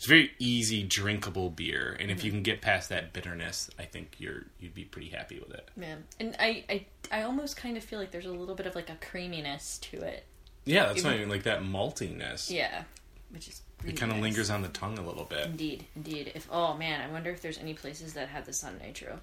it's 0.06 0.10
very 0.10 0.32
easy 0.40 0.84
drinkable 0.84 1.50
beer, 1.50 1.98
and 2.00 2.12
if 2.12 2.24
you 2.24 2.32
can 2.32 2.44
get 2.44 2.62
past 2.62 2.90
that 2.90 3.12
bitterness, 3.14 3.70
I 3.80 3.84
think 3.84 4.16
you're 4.20 4.44
you'd 4.60 4.76
be 4.76 4.84
pretty 4.84 5.10
happy 5.10 5.40
with 5.40 5.52
it. 5.54 5.70
Man. 5.76 6.04
And 6.20 6.36
I, 6.40 6.64
I 6.70 6.86
I 7.12 7.22
almost 7.24 7.58
kind 7.58 7.76
of 7.78 7.84
feel 7.84 8.00
like 8.00 8.12
there's 8.12 8.26
a 8.26 8.32
little 8.32 8.56
bit 8.56 8.66
of 8.68 8.76
like 8.76 8.90
a 8.90 8.98
creaminess 9.10 9.78
to 9.80 10.02
it. 10.02 10.26
Yeah, 10.66 10.86
that's 10.88 11.00
Even- 11.00 11.12
what 11.12 11.16
I 11.16 11.20
mean, 11.22 11.30
like 11.30 11.44
that 11.44 11.62
maltiness. 11.64 12.50
Yeah. 12.52 12.84
Which 13.32 13.48
is 13.48 13.62
It 13.86 13.98
kind 13.98 14.12
of 14.12 14.18
nice. 14.18 14.24
lingers 14.24 14.50
on 14.50 14.62
the 14.62 14.68
tongue 14.70 14.98
a 14.98 15.06
little 15.06 15.26
bit. 15.26 15.46
Indeed, 15.48 15.86
indeed. 15.96 16.32
If 16.36 16.48
oh 16.52 16.76
man, 16.76 17.02
I 17.02 17.12
wonder 17.12 17.32
if 17.32 17.42
there's 17.42 17.58
any 17.58 17.74
places 17.74 18.14
that 18.14 18.30
have 18.30 18.46
this 18.46 18.64
on 18.64 18.78
nitro. 18.78 19.20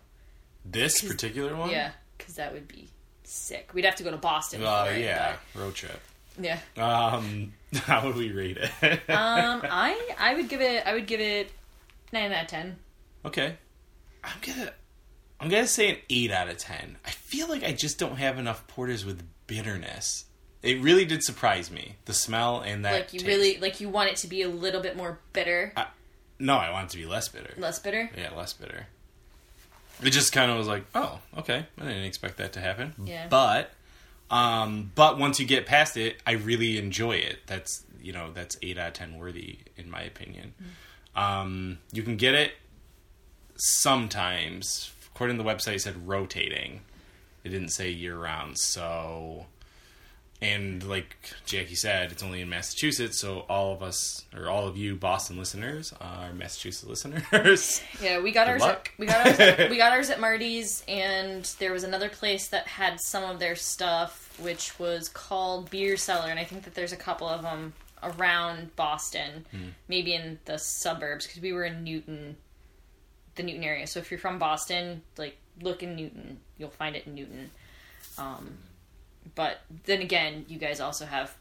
This 0.65 1.01
particular 1.03 1.55
one? 1.57 1.71
Yeah, 1.71 1.93
because 2.19 2.35
that 2.35 2.53
would 2.53 2.69
be 2.69 2.89
sick. 3.25 3.71
We'd 3.73 3.85
have 3.85 3.97
to 3.97 4.03
go 4.05 4.11
to 4.11 4.17
Boston. 4.17 4.63
Oh, 4.65 4.85
for 4.87 4.93
it, 4.93 5.01
yeah. 5.01 5.37
Road 5.55 5.75
trip. 5.75 6.01
but- 6.37 6.45
yeah. 6.45 6.59
Um, 6.77 7.53
how 7.85 8.07
would 8.07 8.17
we 8.17 8.31
rate 8.33 8.59
it? 8.59 8.71
Um, 9.09 9.63
I 9.65 10.11
I 10.19 10.35
would 10.35 10.49
give 10.49 10.61
it 10.61 10.87
I 10.87 10.95
would 10.95 11.07
give 11.07 11.21
it 11.21 11.51
nine 12.13 12.33
out 12.33 12.43
of 12.45 12.49
ten. 12.49 12.77
okay, 13.25 13.57
I'm 14.25 14.33
gonna 14.43 14.73
I'm 15.41 15.49
gonna 15.49 15.67
say 15.67 15.91
an 15.91 15.97
eight 16.11 16.31
out 16.31 16.49
of 16.49 16.59
ten. 16.59 16.97
I 17.05 17.11
feel 17.11 17.49
like 17.49 17.65
I 17.65 17.73
just 17.73 17.99
don't 17.99 18.17
have 18.17 18.39
enough 18.39 18.67
porters 18.69 19.05
with 19.05 19.23
bitterness. 19.47 20.27
It 20.63 20.81
really 20.81 21.05
did 21.05 21.25
surprise 21.25 21.71
me, 21.73 21.97
the 22.05 22.15
smell 22.15 22.61
and 22.61 22.85
that. 22.85 22.93
Like 22.93 23.13
you 23.13 23.19
taste. 23.21 23.27
really 23.29 23.59
like 23.59 23.81
you 23.81 23.89
want 23.89 24.11
it 24.11 24.17
to 24.19 24.29
be 24.29 24.43
a 24.43 24.49
little 24.49 24.81
bit 24.81 24.97
more 24.97 25.19
bitter, 25.33 25.73
No, 26.39 26.57
I 26.57 26.71
want 26.71 26.87
it 26.87 26.91
to 26.93 26.99
be 26.99 27.07
less 27.07 27.29
bitter. 27.29 27.55
less 27.59 27.79
bitter. 27.81 28.11
Yeah, 28.17 28.31
less 28.37 28.53
bitter. 28.53 28.87
It 30.03 30.11
just 30.11 30.33
kind 30.33 30.51
of 30.51 30.59
was 30.59 30.67
like, 30.69 30.85
oh, 30.95 31.21
okay, 31.39 31.67
I 31.81 31.85
didn't 31.85 32.05
expect 32.05 32.37
that 32.39 32.53
to 32.55 32.61
happen. 32.61 32.95
Yeah. 33.05 33.27
But, 33.29 33.71
um, 34.33 34.91
but 34.95 35.19
once 35.19 35.39
you 35.39 35.47
get 35.47 35.67
past 35.67 35.97
it, 35.97 36.17
I 36.27 36.33
really 36.33 36.79
enjoy 36.79 37.13
it. 37.13 37.41
That's 37.47 37.85
you 38.03 38.13
know 38.13 38.33
that's 38.33 38.57
eight 38.63 38.79
out 38.79 38.89
of 38.89 38.93
ten 38.95 39.19
worthy 39.19 39.59
in 39.77 39.89
my 39.91 40.03
opinion. 40.03 40.55
Um, 41.15 41.79
you 41.93 42.03
can 42.03 42.17
get 42.17 42.35
it 42.35 42.53
sometimes. 43.57 44.93
According 45.15 45.37
to 45.37 45.43
the 45.43 45.49
website, 45.49 45.75
it 45.75 45.83
said 45.83 46.09
rotating. 46.09 46.81
It 47.45 47.51
didn't 47.51 47.69
say 47.71 47.91
year 47.91 48.17
round. 48.17 48.59
So, 48.59 49.47
and 50.41 50.83
like 50.89 51.17
Jackie 51.45 51.75
said, 51.75 52.13
it's 52.13 52.23
only 52.23 52.41
in 52.41 52.49
Massachusetts. 52.49 53.21
So 53.21 53.41
all 53.49 53.73
of 53.73 53.83
us, 53.83 54.25
or 54.35 54.49
all 54.49 54.67
of 54.67 54.77
you 54.77 54.95
Boston 54.97 55.39
listeners, 55.39 55.93
are 56.01 56.33
Massachusetts 56.33 56.89
listeners. 56.89 57.83
Yeah, 58.01 58.21
we 58.21 58.33
got 58.33 58.47
Good 58.47 58.63
ours. 58.63 58.63
At, 58.63 58.89
we 58.99 59.07
got 59.07 59.27
ours. 59.27 59.59
We 59.71 59.77
got 59.77 59.93
ours 59.93 60.09
at 60.11 60.19
Marty's, 60.21 60.83
and 60.89 61.45
there 61.59 61.73
was 61.73 61.85
another 61.85 62.09
place 62.09 62.49
that 62.49 62.67
had 62.67 62.99
some 63.01 63.23
of 63.25 63.39
their 63.39 63.55
stuff, 63.55 64.22
which 64.39 64.79
was 64.79 65.09
called 65.09 65.71
Beer 65.71 65.97
Cellar, 65.97 66.29
and 66.31 66.39
I 66.39 66.45
think 66.45 66.65
that 66.65 66.75
there's 66.75 66.93
a 66.93 66.97
couple 66.97 67.29
of 67.29 67.43
them 67.43 67.73
around 68.03 68.75
Boston, 68.77 69.47
Hmm. 69.51 69.69
maybe 69.89 70.15
in 70.15 70.39
the 70.45 70.59
suburbs, 70.59 71.27
because 71.27 71.41
we 71.43 71.53
were 71.53 71.65
in 71.65 71.85
Newton, 71.85 72.37
the 73.37 73.43
Newton 73.43 73.63
area. 73.65 73.87
So 73.87 74.01
if 74.01 74.11
you're 74.11 74.19
from 74.21 74.39
Boston, 74.39 75.03
like 75.17 75.37
look 75.61 75.83
in 75.83 75.95
Newton, 75.97 76.41
you'll 76.59 76.71
find 76.71 76.97
it 76.97 77.07
in 77.07 77.15
Newton. 77.15 77.51
Um, 78.19 78.59
but 79.35 79.61
then 79.85 80.01
again, 80.03 80.45
you 80.49 80.59
guys 80.59 80.81
also 80.81 81.07
have 81.07 81.35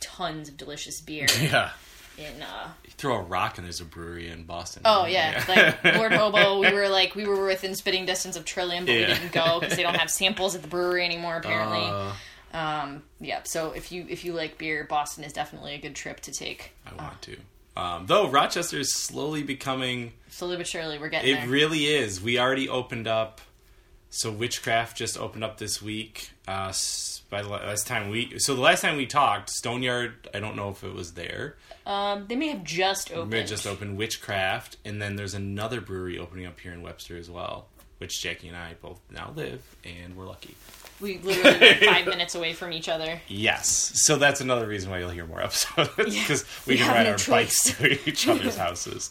tons 0.00 0.48
of 0.48 0.56
delicious 0.56 1.00
beer 1.00 1.26
yeah. 1.40 1.70
In. 2.18 2.42
Uh, 2.42 2.68
You 2.84 2.90
throw 2.96 3.16
a 3.16 3.22
rock 3.22 3.58
and 3.58 3.64
there's 3.64 3.80
a 3.80 3.84
brewery 3.84 4.28
in 4.28 4.44
Boston. 4.44 4.82
Oh 4.84 5.06
yeah, 5.06 5.42
like 5.48 5.84
Lord 5.96 6.12
Hobo. 6.12 6.60
We 6.60 6.72
were 6.72 6.88
like 6.88 7.14
we 7.14 7.26
were 7.26 7.46
within 7.46 7.74
spitting 7.74 8.06
distance 8.06 8.36
of 8.36 8.44
Trillium, 8.44 8.84
but 8.86 8.92
Yeah. 8.94 9.08
we 9.08 9.14
didn't 9.14 9.32
go 9.32 9.60
because 9.60 9.76
they 9.76 9.82
don't 9.82 9.96
have 9.96 10.10
samples 10.10 10.54
at 10.54 10.62
the 10.62 10.68
brewery 10.68 11.04
anymore. 11.04 11.36
Apparently, 11.36 11.80
Uh, 11.82 12.12
um, 12.56 13.02
yeah. 13.20 13.40
So 13.44 13.72
if 13.72 13.90
you 13.92 14.06
if 14.08 14.24
you 14.24 14.32
like 14.32 14.58
beer, 14.58 14.84
Boston 14.88 15.24
is 15.24 15.32
definitely 15.32 15.74
a 15.74 15.78
good 15.78 15.94
trip 15.96 16.20
to 16.20 16.32
take. 16.32 16.72
I 16.86 16.94
want 17.02 17.20
to. 17.22 17.36
Um, 17.76 18.06
though 18.06 18.28
Rochester 18.30 18.78
is 18.78 18.94
slowly 18.94 19.42
becoming, 19.42 20.12
Slowly 20.30 20.56
but 20.56 20.66
surely, 20.68 20.96
we're 20.98 21.08
getting 21.08 21.34
it 21.34 21.40
there. 21.40 21.48
really 21.48 21.86
is. 21.86 22.20
We 22.22 22.38
already 22.38 22.68
opened 22.68 23.08
up. 23.08 23.40
So 24.10 24.30
Witchcraft 24.30 24.96
just 24.96 25.18
opened 25.18 25.42
up 25.42 25.58
this 25.58 25.82
week. 25.82 26.30
Uh, 26.46 26.72
by 27.30 27.42
the 27.42 27.48
last 27.48 27.88
time 27.88 28.10
we, 28.10 28.38
so 28.38 28.54
the 28.54 28.60
last 28.60 28.80
time 28.82 28.96
we 28.96 29.06
talked, 29.06 29.50
Stoneyard. 29.50 30.28
I 30.32 30.38
don't 30.38 30.54
know 30.54 30.70
if 30.70 30.84
it 30.84 30.94
was 30.94 31.14
there. 31.14 31.56
Um, 31.86 32.26
they 32.28 32.36
may 32.36 32.48
have 32.48 32.64
just 32.64 33.12
opened. 33.12 33.46
Just 33.46 33.66
opened 33.66 33.96
Witchcraft, 33.96 34.76
and 34.84 35.00
then 35.00 35.16
there's 35.16 35.34
another 35.34 35.80
brewery 35.80 36.18
opening 36.18 36.46
up 36.46 36.58
here 36.60 36.72
in 36.72 36.82
Webster 36.82 37.16
as 37.16 37.30
well, 37.30 37.66
which 37.98 38.20
Jackie 38.22 38.48
and 38.48 38.56
I 38.56 38.74
both 38.80 39.00
now 39.10 39.32
live, 39.36 39.62
and 39.84 40.16
we're 40.16 40.26
lucky. 40.26 40.54
We 41.00 41.18
literally 41.18 41.58
live 41.58 41.78
five 41.80 42.06
minutes 42.06 42.34
away 42.34 42.52
from 42.52 42.72
each 42.72 42.88
other. 42.88 43.20
Yes, 43.28 43.92
so 44.04 44.16
that's 44.16 44.40
another 44.40 44.66
reason 44.66 44.90
why 44.90 45.00
you'll 45.00 45.10
hear 45.10 45.26
more 45.26 45.42
episodes 45.42 45.90
because 45.96 46.44
we, 46.66 46.74
we 46.74 46.78
can 46.78 46.88
ride 46.88 47.04
no 47.04 47.10
our 47.12 47.16
choice. 47.16 47.70
bikes 47.70 47.78
to 47.78 48.08
each 48.08 48.28
other's 48.28 48.56
houses. 48.56 49.10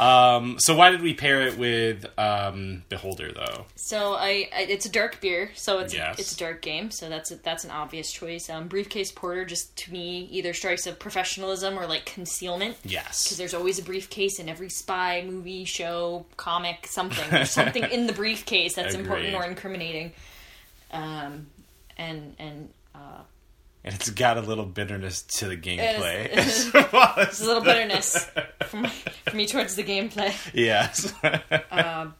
Um, 0.00 0.56
so 0.60 0.74
why 0.74 0.90
did 0.90 1.02
we 1.02 1.12
pair 1.12 1.42
it 1.42 1.58
with 1.58 2.06
um, 2.18 2.84
Beholder 2.88 3.32
though? 3.32 3.66
So 3.76 4.14
I, 4.14 4.48
I 4.56 4.62
it's 4.68 4.86
a 4.86 4.90
dark 4.90 5.20
beer, 5.20 5.50
so 5.54 5.78
it's 5.80 5.92
Yes. 5.92 6.18
it's 6.18 6.32
a 6.32 6.36
dark 6.38 6.62
game, 6.62 6.90
so 6.90 7.10
that's 7.10 7.30
a, 7.30 7.36
that's 7.36 7.64
an 7.64 7.70
obvious 7.70 8.10
choice. 8.10 8.48
Um, 8.48 8.66
briefcase 8.66 9.12
porter 9.12 9.44
just 9.44 9.76
to 9.76 9.92
me 9.92 10.26
either 10.30 10.54
strikes 10.54 10.86
of 10.86 10.98
professionalism 10.98 11.78
or 11.78 11.86
like 11.86 12.06
concealment. 12.06 12.78
Yes, 12.82 13.24
because 13.24 13.36
there's 13.36 13.52
always 13.52 13.78
a 13.78 13.82
briefcase 13.82 14.38
in 14.38 14.48
every 14.48 14.70
spy 14.70 15.22
movie, 15.26 15.64
show, 15.66 16.24
comic, 16.38 16.86
something. 16.86 17.28
There's 17.30 17.50
something 17.50 17.84
in 17.84 18.06
the 18.06 18.14
briefcase 18.14 18.74
that's 18.74 18.94
important 19.00 19.34
or 19.34 19.44
incriminating. 19.44 20.12
Um, 20.92 21.48
and 21.98 22.34
and 22.38 22.70
uh, 22.94 23.20
And 23.82 23.94
it's 23.94 24.10
got 24.10 24.36
a 24.36 24.42
little 24.42 24.66
bitterness 24.66 25.22
to 25.22 25.46
the 25.46 25.56
gameplay. 25.56 26.26
it 26.26 26.38
is- 26.38 26.70
Well, 26.92 27.12
there's 27.16 27.40
a 27.40 27.46
little 27.46 27.62
bitterness 27.62 28.30
from, 28.66 28.84
from 28.86 29.36
me 29.36 29.46
towards 29.46 29.74
the 29.76 29.84
gameplay. 29.84 30.34
yes. 30.54 31.12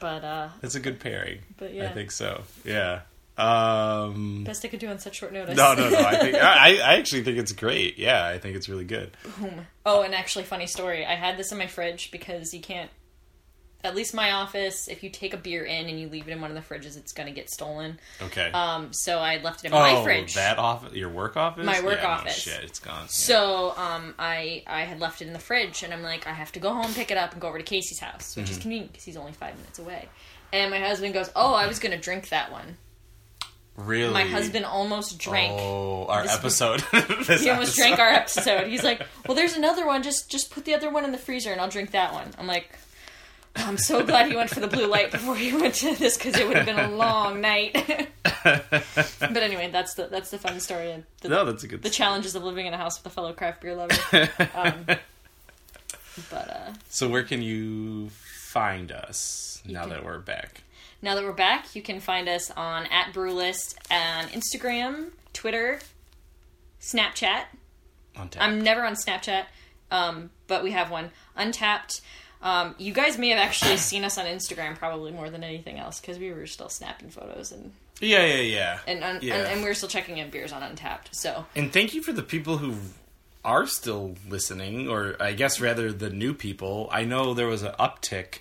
But 0.00 0.24
uh, 0.24 0.48
That's 0.62 0.74
a 0.76 0.80
good 0.80 0.98
pairing. 0.98 1.40
But 1.58 1.74
yeah. 1.74 1.90
I 1.90 1.92
think 1.92 2.10
so. 2.10 2.42
Yeah. 2.64 3.00
Um, 3.36 4.44
best 4.44 4.64
I 4.64 4.68
could 4.68 4.80
do 4.80 4.88
on 4.88 4.98
such 4.98 5.16
short 5.16 5.32
notice. 5.32 5.56
no, 5.56 5.74
no, 5.74 5.90
no. 5.90 5.98
I 5.98 6.16
think 6.16 6.36
I, 6.36 6.76
I 6.78 6.94
actually 6.96 7.22
think 7.24 7.36
it's 7.36 7.52
great. 7.52 7.98
Yeah, 7.98 8.24
I 8.24 8.38
think 8.38 8.56
it's 8.56 8.68
really 8.68 8.84
good. 8.84 9.10
Oh, 9.84 10.02
and 10.02 10.14
actually, 10.14 10.44
funny 10.44 10.66
story. 10.68 11.04
I 11.04 11.16
had 11.16 11.36
this 11.36 11.50
in 11.52 11.58
my 11.58 11.66
fridge 11.66 12.10
because 12.12 12.54
you 12.54 12.60
can't. 12.60 12.90
At 13.84 13.94
least 13.94 14.14
my 14.14 14.32
office, 14.32 14.88
if 14.88 15.02
you 15.02 15.10
take 15.10 15.34
a 15.34 15.36
beer 15.36 15.62
in 15.64 15.88
and 15.88 16.00
you 16.00 16.08
leave 16.08 16.26
it 16.26 16.32
in 16.32 16.40
one 16.40 16.50
of 16.50 16.56
the 16.56 16.74
fridges, 16.74 16.96
it's 16.96 17.12
going 17.12 17.26
to 17.28 17.32
get 17.34 17.50
stolen. 17.50 18.00
Okay. 18.22 18.50
Um, 18.52 18.92
so 18.92 19.18
I 19.18 19.36
left 19.42 19.62
it 19.64 19.68
in 19.68 19.74
oh, 19.74 19.78
my 19.78 20.02
fridge. 20.02 20.34
that 20.34 20.58
office, 20.58 20.94
your 20.94 21.10
work 21.10 21.36
office, 21.36 21.64
My 21.66 21.80
work 21.82 21.98
Yeah, 21.98 22.02
no 22.04 22.08
office. 22.08 22.34
shit, 22.34 22.64
it's 22.64 22.78
gone. 22.80 23.08
So 23.08 23.74
um, 23.76 24.14
I 24.18 24.62
I 24.66 24.80
had 24.82 25.00
left 25.00 25.20
it 25.22 25.26
in 25.26 25.32
the 25.34 25.38
fridge, 25.38 25.82
and 25.82 25.92
I'm 25.92 26.02
like, 26.02 26.26
I 26.26 26.32
have 26.32 26.50
to 26.52 26.58
go 26.60 26.72
home, 26.72 26.92
pick 26.94 27.10
it 27.10 27.18
up, 27.18 27.32
and 27.32 27.40
go 27.40 27.48
over 27.48 27.58
to 27.58 27.64
Casey's 27.64 28.00
house, 28.00 28.34
which 28.36 28.46
Mm-hmm. 28.46 28.52
is 28.52 28.58
convenient 28.58 28.92
because 28.92 29.04
he's 29.04 29.16
only 29.16 29.32
five 29.32 29.54
minutes 29.58 29.78
away. 29.78 30.08
And 30.52 30.70
my 30.70 30.80
husband 30.80 31.12
goes, 31.14 31.30
"Oh, 31.36 31.52
I 31.54 31.66
was 31.66 31.78
going 31.78 31.92
to 31.92 31.98
drink 31.98 32.30
that 32.30 32.50
one." 32.50 32.78
really, 33.76 34.12
My 34.12 34.22
husband 34.24 34.64
almost 34.64 35.18
drank. 35.18 35.52
Oh, 35.60 36.06
our 36.06 36.22
episode. 36.22 36.80
He 36.92 36.94
almost 37.02 37.40
episode. 37.50 37.74
drank 37.76 37.98
our 37.98 38.08
episode. 38.08 38.68
He's 38.68 38.84
like, 38.84 39.02
"Well, 39.26 39.34
there's 39.34 39.56
another 39.56 39.84
one. 39.86 40.02
Just 40.02 40.30
just 40.30 40.50
put 40.50 40.64
the 40.64 40.74
other 40.74 40.90
one 40.90 41.04
in 41.04 41.12
the 41.12 41.18
freezer, 41.18 41.50
and 41.52 41.60
I'll 41.60 41.68
drink 41.68 41.90
that 41.90 42.12
one." 42.12 42.30
I'm 42.38 42.46
like, 42.46 42.70
"I'm 43.56 43.78
so 43.78 44.04
glad 44.04 44.28
he 44.28 44.36
went 44.36 44.50
for 44.50 44.60
the 44.60 44.66
blue 44.68 44.86
light 44.86 45.10
before 45.12 45.36
he 45.36 45.52
went 45.52 45.74
to 45.76 45.94
this 45.94 46.16
because 46.16 46.36
it 46.36 46.46
would 46.46 46.56
have 46.56 46.66
been 46.66 46.78
a 46.78 46.90
long 46.90 47.40
night." 47.40 47.74
but 48.44 49.36
anyway, 49.42 49.70
that's 49.70 49.94
the 49.94 50.06
that's 50.08 50.30
the 50.30 50.38
fun 50.38 50.60
story 50.60 51.02
the, 51.20 51.28
No, 51.28 51.44
that's 51.44 51.62
a 51.64 51.68
good. 51.68 51.82
the 51.82 51.90
challenges 51.90 52.34
of 52.34 52.42
living 52.42 52.66
in 52.66 52.74
a 52.74 52.76
house 52.76 52.98
with 52.98 53.10
a 53.12 53.14
fellow 53.14 53.32
craft 53.32 53.60
beer 53.62 53.74
lover. 53.74 53.94
Um, 54.54 54.86
but 56.30 56.48
uh, 56.50 56.72
so 56.88 57.08
where 57.08 57.22
can 57.24 57.42
you 57.42 58.08
find 58.10 58.92
us 58.92 59.62
now 59.66 59.82
can- 59.82 59.90
that 59.90 60.04
we're 60.04 60.18
back? 60.18 60.62
now 61.02 61.14
that 61.14 61.22
we're 61.24 61.32
back, 61.32 61.74
you 61.76 61.82
can 61.82 62.00
find 62.00 62.28
us 62.28 62.50
on 62.52 62.86
at 62.86 63.12
Brewlist 63.12 63.74
on 63.90 64.24
Instagram, 64.28 65.10
Twitter, 65.34 65.80
Snapchat. 66.80 67.44
On 68.16 68.28
tap. 68.28 68.42
I'm 68.42 68.62
never 68.62 68.84
on 68.84 68.94
Snapchat, 68.94 69.44
um, 69.90 70.30
but 70.46 70.62
we 70.62 70.70
have 70.70 70.90
one. 70.90 71.10
Untappd. 71.36 72.00
Um, 72.44 72.74
you 72.78 72.92
guys 72.92 73.18
may 73.18 73.30
have 73.30 73.38
actually 73.38 73.78
seen 73.78 74.04
us 74.04 74.18
on 74.18 74.26
Instagram 74.26 74.76
probably 74.76 75.10
more 75.10 75.30
than 75.30 75.42
anything 75.42 75.78
else 75.78 75.98
because 75.98 76.18
we 76.18 76.30
were 76.32 76.46
still 76.46 76.68
snapping 76.68 77.08
photos 77.10 77.50
and 77.52 77.72
yeah, 78.00 78.24
yeah, 78.26 78.40
yeah. 78.42 78.78
and, 78.86 79.02
un- 79.02 79.18
Yeah. 79.22 79.36
and 79.36 79.46
and 79.48 79.62
we 79.62 79.68
were 79.68 79.74
still 79.74 79.88
checking 79.88 80.18
in 80.18 80.28
beers 80.30 80.52
on 80.52 80.60
Untappd. 80.62 81.12
So 81.12 81.46
And 81.56 81.72
thank 81.72 81.94
you 81.94 82.02
for 82.02 82.12
the 82.12 82.22
people 82.22 82.58
who 82.58 82.74
are 83.44 83.66
still 83.66 84.14
listening, 84.28 84.88
or 84.88 85.16
I 85.20 85.32
guess 85.32 85.60
rather 85.60 85.90
the 85.92 86.10
new 86.10 86.34
people. 86.34 86.88
I 86.92 87.04
know 87.04 87.32
there 87.34 87.46
was 87.46 87.62
an 87.62 87.72
uptick 87.78 88.40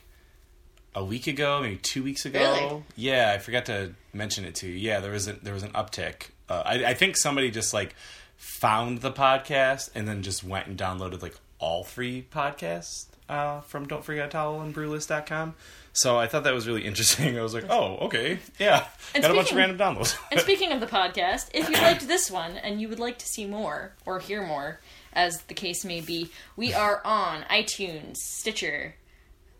a 0.95 1.03
week 1.03 1.27
ago, 1.27 1.61
maybe 1.61 1.77
two 1.77 2.03
weeks 2.03 2.25
ago. 2.25 2.39
Really? 2.39 2.83
Yeah, 2.95 3.31
I 3.33 3.39
forgot 3.39 3.65
to 3.67 3.93
mention 4.13 4.43
it 4.45 4.55
to 4.55 4.67
you. 4.67 4.73
Yeah, 4.73 4.99
there 4.99 5.11
was 5.11 5.27
a, 5.27 5.33
there 5.33 5.53
was 5.53 5.63
an 5.63 5.71
uptick. 5.71 6.29
Uh, 6.49 6.61
I, 6.65 6.85
I 6.87 6.93
think 6.93 7.15
somebody 7.17 7.51
just 7.51 7.73
like 7.73 7.95
found 8.37 8.99
the 9.01 9.11
podcast 9.11 9.89
and 9.95 10.07
then 10.07 10.23
just 10.23 10.43
went 10.43 10.67
and 10.67 10.77
downloaded 10.77 11.21
like 11.21 11.35
all 11.59 11.83
three 11.83 12.25
podcasts 12.31 13.05
uh, 13.29 13.61
from 13.61 13.87
Don't 13.87 14.03
Forget 14.03 14.31
Towel 14.31 14.61
and 14.61 14.73
Brewlist.com. 14.73 15.55
So 15.93 16.17
I 16.17 16.27
thought 16.27 16.43
that 16.43 16.53
was 16.53 16.67
really 16.67 16.85
interesting. 16.85 17.37
I 17.39 17.41
was 17.41 17.53
like, 17.53 17.65
oh, 17.69 17.97
okay, 18.05 18.39
yeah, 18.59 18.87
And 19.13 19.21
got 19.21 19.31
a 19.31 19.35
bunch 19.35 19.51
of 19.51 19.57
random 19.57 19.77
downloads. 19.77 20.17
And 20.31 20.39
speaking 20.41 20.71
of 20.71 20.79
the 20.79 20.87
podcast, 20.87 21.49
if 21.53 21.69
you 21.69 21.75
liked 21.75 22.07
this 22.07 22.31
one 22.31 22.57
and 22.57 22.81
you 22.81 22.89
would 22.89 22.99
like 22.99 23.17
to 23.19 23.25
see 23.25 23.45
more 23.45 23.93
or 24.05 24.19
hear 24.19 24.45
more, 24.45 24.79
as 25.13 25.41
the 25.43 25.53
case 25.53 25.85
may 25.85 26.01
be, 26.01 26.29
we 26.55 26.73
are 26.73 27.01
on 27.05 27.43
iTunes, 27.43 28.17
Stitcher. 28.17 28.95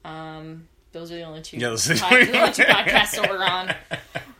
Um, 0.04 0.68
those 0.92 1.12
are 1.12 1.16
the 1.16 1.24
only 1.24 1.42
two. 1.42 1.58
Yeah, 1.58 1.70
those 1.70 1.88
pod- 2.00 2.12
the 2.28 2.40
only 2.40 2.54
two 2.54 2.64
podcasts 2.64 3.16
that 3.16 3.30
we're 3.30 3.44
on. 3.44 3.74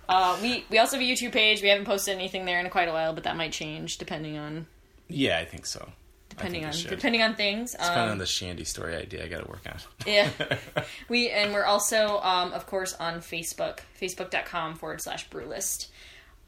Uh, 0.10 0.38
we 0.42 0.66
we 0.70 0.80
also 0.80 0.98
have 0.98 1.06
a 1.06 1.10
YouTube 1.10 1.32
page. 1.32 1.62
We 1.62 1.70
haven't 1.70 1.86
posted 1.86 2.16
anything 2.16 2.46
there 2.46 2.60
in 2.60 2.70
quite 2.70 2.88
a 2.90 2.92
while, 2.92 3.14
but 3.14 3.24
that 3.24 3.38
might 3.38 3.52
change 3.52 3.98
depending 3.98 4.38
on 4.38 4.68
yeah, 5.08 5.38
I 5.40 5.46
think 5.46 5.66
so. 5.66 5.92
Depending 6.36 6.66
on 6.66 6.72
depending 6.90 7.22
on 7.22 7.36
things. 7.36 7.76
Kind 7.80 8.00
of 8.08 8.12
Um, 8.14 8.18
the 8.18 8.26
Shandy 8.26 8.64
story 8.64 8.96
idea 8.96 9.24
I 9.24 9.28
got 9.28 9.44
to 9.44 9.50
work 9.50 9.62
on. 9.68 9.78
yeah, 10.06 10.30
we 11.10 11.30
and 11.30 11.54
we're 11.54 11.66
also 11.66 12.20
um, 12.22 12.52
of 12.54 12.66
course 12.68 12.94
on 13.00 13.20
Facebook, 13.22 13.80
facebook.com 14.02 14.76
forward 14.76 15.02
slash 15.02 15.30
brewlist. 15.30 15.88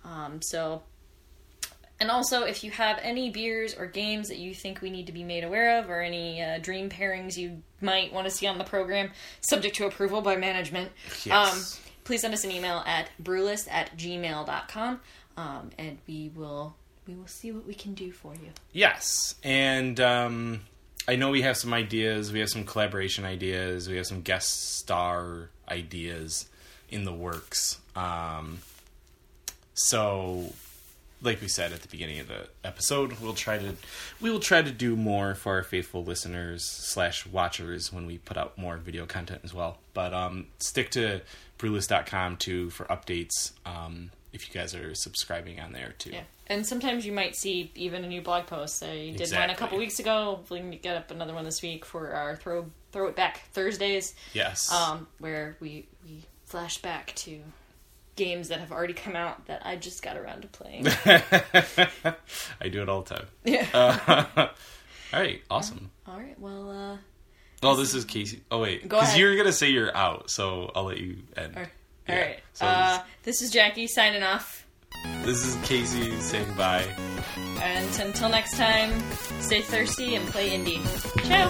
Um, 0.03 0.41
so 0.41 0.83
And 1.99 2.11
also, 2.11 2.43
if 2.43 2.63
you 2.63 2.71
have 2.71 2.99
any 3.01 3.29
beers 3.29 3.73
or 3.73 3.85
games 3.85 4.27
that 4.27 4.37
you 4.37 4.53
think 4.53 4.81
we 4.81 4.89
need 4.89 5.05
to 5.07 5.13
be 5.13 5.23
made 5.23 5.43
aware 5.45 5.79
of, 5.79 5.89
or 5.89 6.01
any 6.01 6.41
uh, 6.43 6.59
dream 6.59 6.89
pairings 6.89 7.37
you 7.37 7.63
might 7.79 8.11
want 8.11 8.25
to 8.27 8.31
see 8.31 8.47
on 8.47 8.57
the 8.57 8.65
program, 8.65 9.11
subject 9.39 9.77
to 9.77 9.85
approval 9.87 10.21
by 10.21 10.35
management, 10.35 10.91
Yes. 11.23 11.31
um, 11.31 11.81
please 12.03 12.19
send 12.21 12.33
us 12.33 12.43
an 12.43 12.51
email 12.51 12.83
at 12.85 13.09
brewlist 13.23 13.67
at 13.71 13.95
gmail.com, 13.97 14.99
um, 15.37 15.69
and 15.77 15.97
we 16.05 16.31
will 16.35 16.75
we 17.07 17.15
will 17.15 17.27
see 17.27 17.51
what 17.51 17.65
we 17.65 17.73
can 17.73 17.93
do 17.93 18.11
for 18.11 18.33
you. 18.33 18.49
Yes, 18.71 19.35
and 19.43 19.99
um, 19.99 20.61
I 21.07 21.15
know 21.15 21.29
we 21.29 21.43
have 21.43 21.57
some 21.57 21.73
ideas. 21.73 22.31
We 22.31 22.39
have 22.39 22.49
some 22.49 22.63
collaboration 22.63 23.25
ideas. 23.25 23.87
We 23.87 23.97
have 23.97 24.07
some 24.07 24.21
guest 24.21 24.77
star 24.77 25.49
ideas 25.69 26.47
in 26.89 27.03
the 27.03 27.13
works. 27.13 27.79
Um, 27.95 28.59
so, 29.73 30.53
like 31.21 31.41
we 31.41 31.47
said 31.47 31.73
at 31.73 31.81
the 31.81 31.87
beginning 31.87 32.19
of 32.19 32.27
the 32.27 32.47
episode, 32.63 33.19
we'll 33.19 33.33
try 33.33 33.57
to 33.57 33.75
we 34.19 34.31
will 34.31 34.39
try 34.39 34.61
to 34.61 34.71
do 34.71 34.95
more 34.95 35.35
for 35.35 35.55
our 35.55 35.63
faithful 35.63 36.03
listeners 36.03 36.63
slash 36.63 37.25
watchers 37.27 37.93
when 37.93 38.05
we 38.05 38.17
put 38.17 38.37
out 38.37 38.57
more 38.57 38.77
video 38.77 39.05
content 39.05 39.41
as 39.43 39.53
well. 39.53 39.77
But 39.93 40.13
um, 40.13 40.47
stick 40.59 40.89
to 40.91 41.21
brewlist.com 41.59 42.37
too 42.37 42.69
for 42.71 42.85
updates. 42.85 43.51
Um, 43.65 44.11
if 44.35 44.47
you 44.47 44.53
guys 44.53 44.75
are 44.75 44.93
subscribing 44.93 45.59
on 45.59 45.71
there 45.71 45.93
too. 45.97 46.11
Yeah. 46.11 46.21
And 46.47 46.65
sometimes 46.65 47.05
you 47.05 47.11
might 47.11 47.35
see 47.35 47.71
even 47.75 48.03
a 48.03 48.07
new 48.07 48.21
blog 48.21 48.45
post. 48.45 48.83
I 48.83 49.15
did 49.17 49.31
one 49.31 49.49
a 49.49 49.55
couple 49.55 49.77
weeks 49.79 49.99
ago. 49.99 50.41
We 50.49 50.59
can 50.59 50.71
get 50.71 50.95
up 50.95 51.09
another 51.09 51.33
one 51.33 51.43
this 51.43 51.61
week 51.63 51.83
for 51.85 52.11
our 52.13 52.35
throw 52.35 52.67
throw 52.91 53.07
it 53.07 53.15
back 53.15 53.41
Thursdays, 53.51 54.13
Yes. 54.33 54.71
um, 54.71 55.07
where 55.19 55.57
we 55.59 55.87
we 56.05 56.23
flash 56.45 56.77
back 56.81 57.13
to 57.15 57.39
games 58.15 58.47
that 58.49 58.59
have 58.59 58.71
already 58.71 58.93
come 58.93 59.15
out 59.15 59.47
that 59.47 59.65
I 59.65 59.75
just 59.75 60.01
got 60.03 60.15
around 60.17 60.43
to 60.43 60.47
playing. 60.47 60.85
I 62.61 62.69
do 62.69 62.81
it 62.81 62.89
all 62.89 63.01
the 63.01 63.15
time. 63.15 63.25
yeah. 63.43 63.67
Uh, 63.73 64.25
all 65.13 65.19
right, 65.19 65.41
awesome. 65.49 65.89
All 66.07 66.17
right. 66.17 66.39
Well. 66.39 66.69
uh 66.71 66.97
Oh, 67.63 67.75
this 67.75 67.95
is 67.95 68.05
Casey. 68.05 68.41
Oh 68.51 68.59
wait, 68.59 68.83
because 68.83 69.17
you're 69.17 69.35
gonna 69.35 69.51
say 69.51 69.69
you're 69.71 69.95
out, 69.95 70.29
so 70.29 70.71
I'll 70.75 70.83
let 70.83 70.99
you 70.99 71.17
end. 71.35 71.57
All 72.07 72.15
Yeah, 72.15 72.21
right. 72.21 72.39
so 72.53 72.65
uh, 72.65 72.99
this 73.23 73.41
is 73.41 73.51
Jackie 73.51 73.87
signing 73.87 74.23
off. 74.23 74.65
this 75.23 75.45
is 75.45 75.55
Casey 75.67 76.15
saying 76.21 76.53
bye. 76.55 76.85
And 77.61 77.99
until 77.99 78.29
next 78.29 78.57
time, 78.57 78.91
stay 79.39 79.61
thirsty 79.61 80.15
and 80.15 80.25
play 80.27 80.51
indie. 80.51 80.81
Ciao. 81.27 81.49